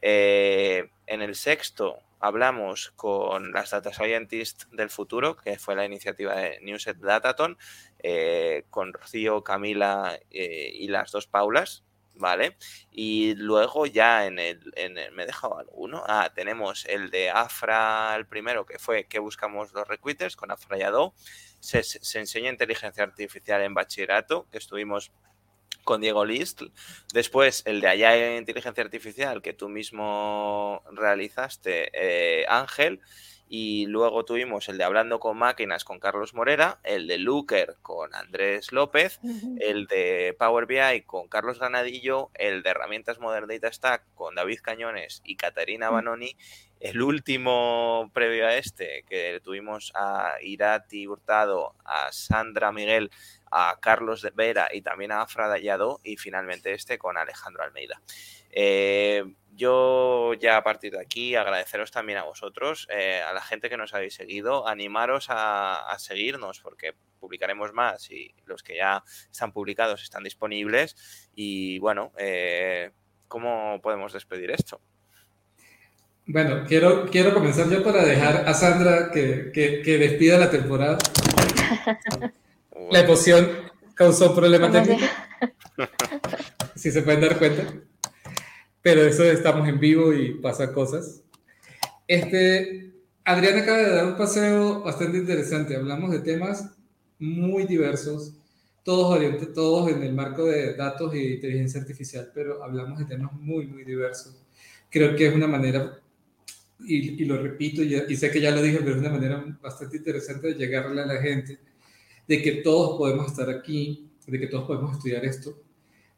[0.05, 6.33] Eh, en el sexto hablamos con las Data Scientists del futuro, que fue la iniciativa
[6.35, 7.57] de Newset Dataton,
[7.99, 11.83] eh, con Rocío, Camila eh, y las dos Paulas,
[12.15, 12.55] ¿vale?
[12.91, 16.01] Y luego ya en el, en ¿me he dejado alguno?
[16.07, 20.77] Ah, tenemos el de Afra, el primero, que fue que buscamos los requiters con Afra
[20.77, 21.13] y Ado.
[21.59, 25.11] Se, se enseña inteligencia artificial en bachillerato, que estuvimos
[25.83, 26.63] con Diego List.
[27.13, 33.01] Después, el de Allá en Inteligencia Artificial, que tú mismo realizaste, eh, Ángel.
[33.55, 38.15] Y luego tuvimos el de Hablando con Máquinas con Carlos Morera, el de Looker con
[38.15, 39.19] Andrés López,
[39.59, 44.59] el de Power BI con Carlos Granadillo, el de Herramientas Modern Data Stack con David
[44.63, 45.93] Cañones y Caterina mm.
[45.93, 46.35] Banoni.
[46.83, 53.09] El último previo a este, que tuvimos a Irati Hurtado, a Sandra Miguel,
[53.49, 58.01] a Carlos de Vera y también a Afra Dallado, y finalmente este con Alejandro Almeida.
[58.51, 59.23] Eh,
[59.53, 63.77] yo ya a partir de aquí agradeceros también a vosotros, eh, a la gente que
[63.77, 70.03] nos habéis seguido, animaros a, seguirnos porque publicaremos más y los que ya están publicados
[70.03, 70.97] están disponibles.
[71.33, 72.91] Y bueno, eh,
[73.29, 74.81] ¿cómo podemos despedir esto?
[76.25, 80.97] Bueno, quiero, quiero comenzar yo para dejar a Sandra que, que, despida la temporada.
[82.91, 83.49] La emoción
[83.93, 85.09] causó problemas técnicos.
[86.75, 87.63] si se pueden dar cuenta
[88.83, 91.23] pero eso estamos en vivo y pasan cosas.
[92.05, 92.91] Este,
[93.23, 95.77] Adrián acaba de dar un paseo bastante interesante.
[95.77, 96.69] Hablamos de temas
[97.17, 98.33] muy diversos,
[98.83, 99.17] todos,
[99.53, 103.85] todos en el marco de datos y inteligencia artificial, pero hablamos de temas muy, muy
[103.85, 104.35] diversos.
[104.89, 106.01] Creo que es una manera,
[106.85, 109.97] y, lo repito, y, y, sé que ya lo dije, pero es una manera bastante
[109.97, 111.59] interesante de llegarle a la gente,
[112.27, 115.57] de que todos podemos estar aquí, de que todos podemos estudiar esto,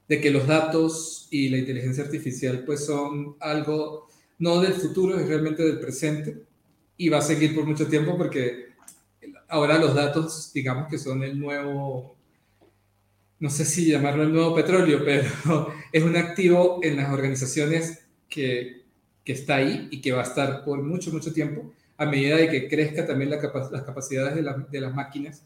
[0.08, 4.08] de que los datos y la inteligencia artificial pues son algo
[4.38, 6.44] no del futuro, es realmente del presente
[6.98, 8.68] y va a seguir por mucho tiempo porque
[9.48, 12.16] ahora los datos digamos que son el nuevo,
[13.40, 18.85] no sé si llamarlo el nuevo petróleo, pero es un activo en las organizaciones que,
[19.26, 22.50] que está ahí y que va a estar por mucho, mucho tiempo a medida de
[22.50, 25.44] que crezca también la las capacidades de, de, las máquinas,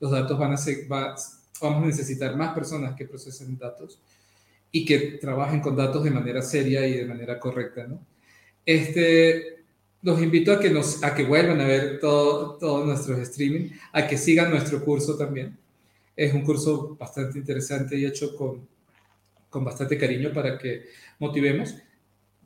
[0.00, 1.14] los datos van a ser, va,
[1.60, 4.00] vamos a necesitar más personas que procesen datos
[4.70, 7.86] y que trabajen con datos de manera seria y de manera correcta.
[7.86, 8.04] ¿no?
[8.66, 9.62] Este,
[10.02, 14.06] los invito a que, nos, a que vuelvan a ver todos todo nuestros streaming, a
[14.06, 15.56] que sigan nuestro curso también.
[16.16, 18.66] Es un curso bastante interesante y hecho con,
[19.48, 20.86] con bastante cariño para que
[21.20, 21.76] motivemos.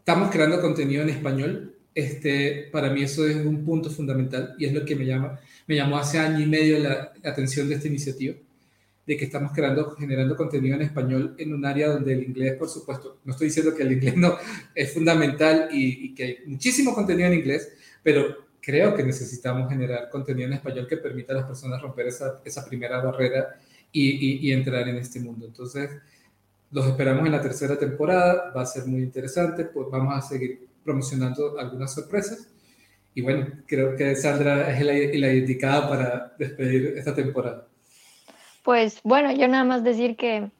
[0.06, 1.74] Estamos creando contenido en español.
[1.92, 5.74] Este, para mí eso es un punto fundamental y es lo que me, llama, me
[5.74, 8.36] llamó hace año y medio la atención de esta iniciativa
[9.04, 12.68] de que estamos creando, generando contenido en español en un área donde el inglés, por
[12.68, 14.38] supuesto, no estoy diciendo que el inglés no
[14.76, 20.46] es fundamental y, que hay muchísimo contenido en inglés, pero creo que necesitamos generar contenido
[20.46, 23.58] en español que permita a las personas romper esa, esa primera barrera
[23.90, 25.46] y, y, entrar en este mundo.
[25.46, 25.90] Entonces,
[26.76, 30.68] los esperamos en la tercera temporada, va a ser muy interesante, pues vamos a seguir
[30.84, 32.48] promocionando algunas sorpresas.
[33.14, 37.66] Y bueno, creo que Sandra es la, la indicada para despedir esta temporada.
[38.62, 40.50] Pues bueno, yo nada más decir que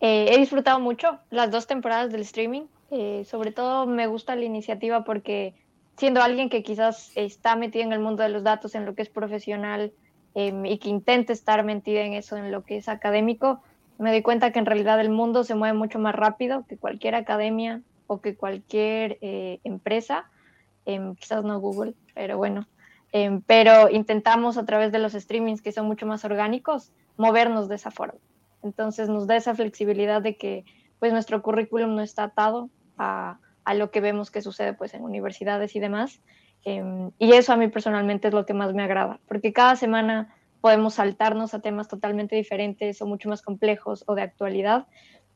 [0.00, 2.66] eh, he disfrutado mucho las dos temporadas del streaming.
[2.90, 5.54] Eh, sobre todo me gusta la iniciativa porque
[5.96, 9.00] siendo alguien que quizás está metido en el mundo de los datos, en lo que
[9.00, 9.90] es profesional
[10.34, 13.62] em, y que intenta estar metida en eso, en lo que es académico,
[14.02, 17.14] me doy cuenta que en realidad el mundo se mueve mucho más rápido que cualquier
[17.14, 20.30] academia o que cualquier eh, empresa,
[20.84, 22.66] em, quizás no Google, pero bueno.
[23.12, 27.76] Em, pero intentamos a través de los streamings que son mucho más orgánicos movernos de
[27.76, 28.18] esa forma.
[28.62, 30.64] Entonces nos da esa flexibilidad de que
[30.98, 35.02] pues nuestro currículum no está atado a, a lo que vemos que sucede pues en
[35.02, 36.20] universidades y demás.
[36.64, 40.34] Em, y eso a mí personalmente es lo que más me agrada, porque cada semana
[40.62, 44.86] podemos saltarnos a temas totalmente diferentes o mucho más complejos o de actualidad,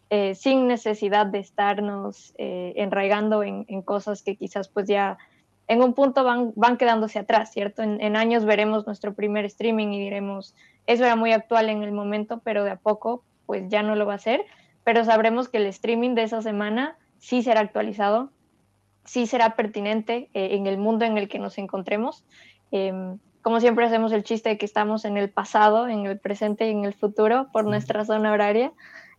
[0.08, 5.18] eh, sin necesidad de estarnos eh, enraigando en, en, cosas que quizás pues ya
[5.66, 7.82] en un punto van, van quedándose atrás, ¿cierto?
[7.82, 10.54] En, en años veremos nuestro primer streaming y diremos,
[10.86, 14.06] eso era muy actual en el momento, pero de a poco pues ya no lo
[14.06, 14.44] va a ser,
[14.84, 18.30] pero sabremos que el streaming de esa semana sí será actualizado,
[19.04, 22.24] sí será pertinente eh, en el mundo en el que nos encontremos.
[23.46, 26.72] Como siempre hacemos el chiste de que estamos en el pasado, en el presente y
[26.72, 28.72] en el futuro por nuestra zona horaria,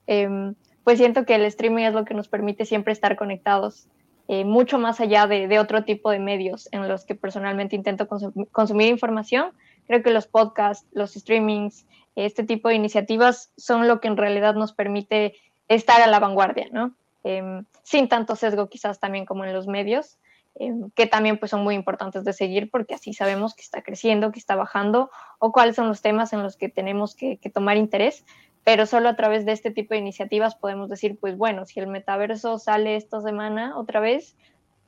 [0.05, 0.53] em,
[0.83, 3.87] pues siento que el streaming es lo que nos permite siempre estar conectados,
[4.27, 8.05] eh, mucho más allá de, otro tipo de medios en los que personalmente intento
[8.51, 9.53] consumir información,
[9.87, 11.85] Creo que los podcasts, los streamings,
[12.17, 15.35] este tipo de iniciativas son lo que en realidad nos permite
[15.69, 16.91] estar a la vanguardia, ¿no?
[17.23, 20.17] Em, sin tanto sesgo quizás también como en los medios,
[20.59, 24.31] em, que también pues son muy importantes de seguir porque así sabemos que está creciendo,
[24.31, 27.77] que está bajando o cuáles son los temas en los que tenemos que, que tomar
[27.77, 28.25] interés,
[28.63, 31.87] pero solo a través de este tipo de iniciativas podemos decir, pues bueno, si el
[31.87, 34.35] metaverso sale esta semana otra vez,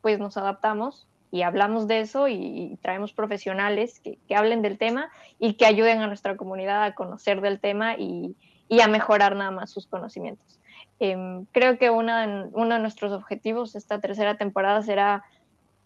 [0.01, 5.53] pues nos adaptamos y hablamos de eso y, traemos profesionales que, hablen del tema y
[5.53, 8.35] que ayuden a nuestra comunidad a conocer del tema y,
[8.81, 10.59] a mejorar nada más sus conocimientos.
[10.99, 15.23] Em, creo que uno de nuestros objetivos esta tercera temporada será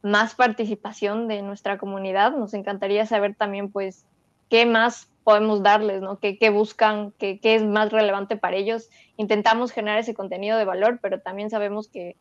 [0.04, 2.34] más participación de nuestra comunidad.
[2.34, 4.06] Nos encantaría saber también, pues,
[4.50, 6.20] qué más podemos darles, ¿no?
[6.20, 7.14] ¿Qué, buscan?
[7.18, 8.90] Qué, es más relevante para ellos?
[9.18, 12.18] Intentamos generar ese contenido de valor, pero también sabemos que,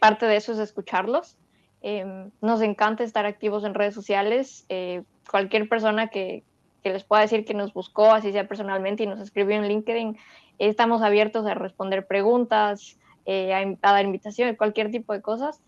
[0.00, 1.36] parte de eso es escucharlos.
[1.82, 4.64] Em, nos encanta estar activos en redes sociales.
[4.68, 6.44] Eh, cualquier persona que,
[6.82, 10.16] que, les pueda decir que nos buscó, así sea personalmente, y nos escribió en LinkedIn,
[10.58, 15.62] estamos abiertos a responder preguntas, eh, a, dar invitaciones, cualquier tipo de cosas.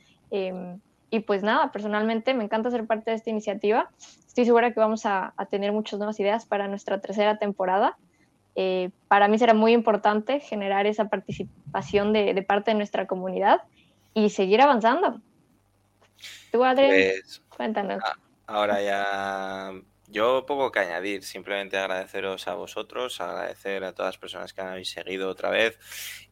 [1.10, 3.90] Y pues nada, personalmente me encanta ser parte de esta iniciativa.
[4.26, 7.96] Estoy segura que vamos a, tener muchas nuevas ideas para nuestra tercera temporada.
[8.54, 13.62] Eh, para mí será muy importante generar esa participación de, parte de nuestra comunidad
[14.14, 15.20] y seguir avanzando.
[16.50, 18.02] Tú, Adrián, pues, cuéntanos.
[18.46, 19.72] Ahora ya
[20.08, 24.90] yo poco que añadir, simplemente agradeceros a vosotros, agradecer a todas las personas que habéis
[24.90, 25.78] seguido otra vez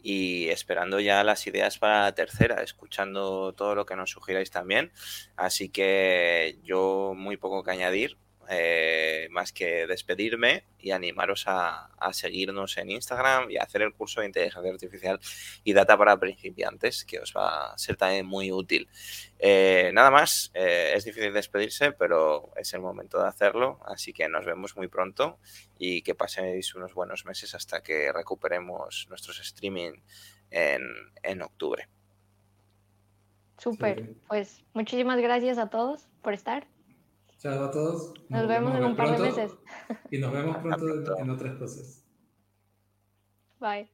[0.02, 4.92] y esperando ya las ideas para la tercera, escuchando todo lo que nos sugiráis también.
[5.36, 8.16] Así que yo muy poco que añadir,
[8.48, 14.20] eh, más que despedirme y animaros a, seguirnos en Instagram y a hacer el curso
[14.20, 15.18] de inteligencia artificial
[15.64, 18.88] y data para principiantes, que os va a ser también muy útil.
[19.38, 24.28] Eh, nada más, eh, es difícil despedirse, pero es el momento de hacerlo, así que
[24.28, 25.38] nos vemos muy pronto
[25.78, 29.92] y que paséis unos buenos meses hasta que recuperemos nuestros streaming
[30.50, 30.82] en,
[31.22, 31.88] en octubre.
[33.58, 36.66] Súper, pues muchísimas gracias a todos por estar.
[37.44, 38.14] Chao a todos.
[38.30, 39.54] Nos, vemos en un par de meses.
[40.10, 42.02] Y nos vemos pronto en otras cosas.
[43.60, 43.93] Bye.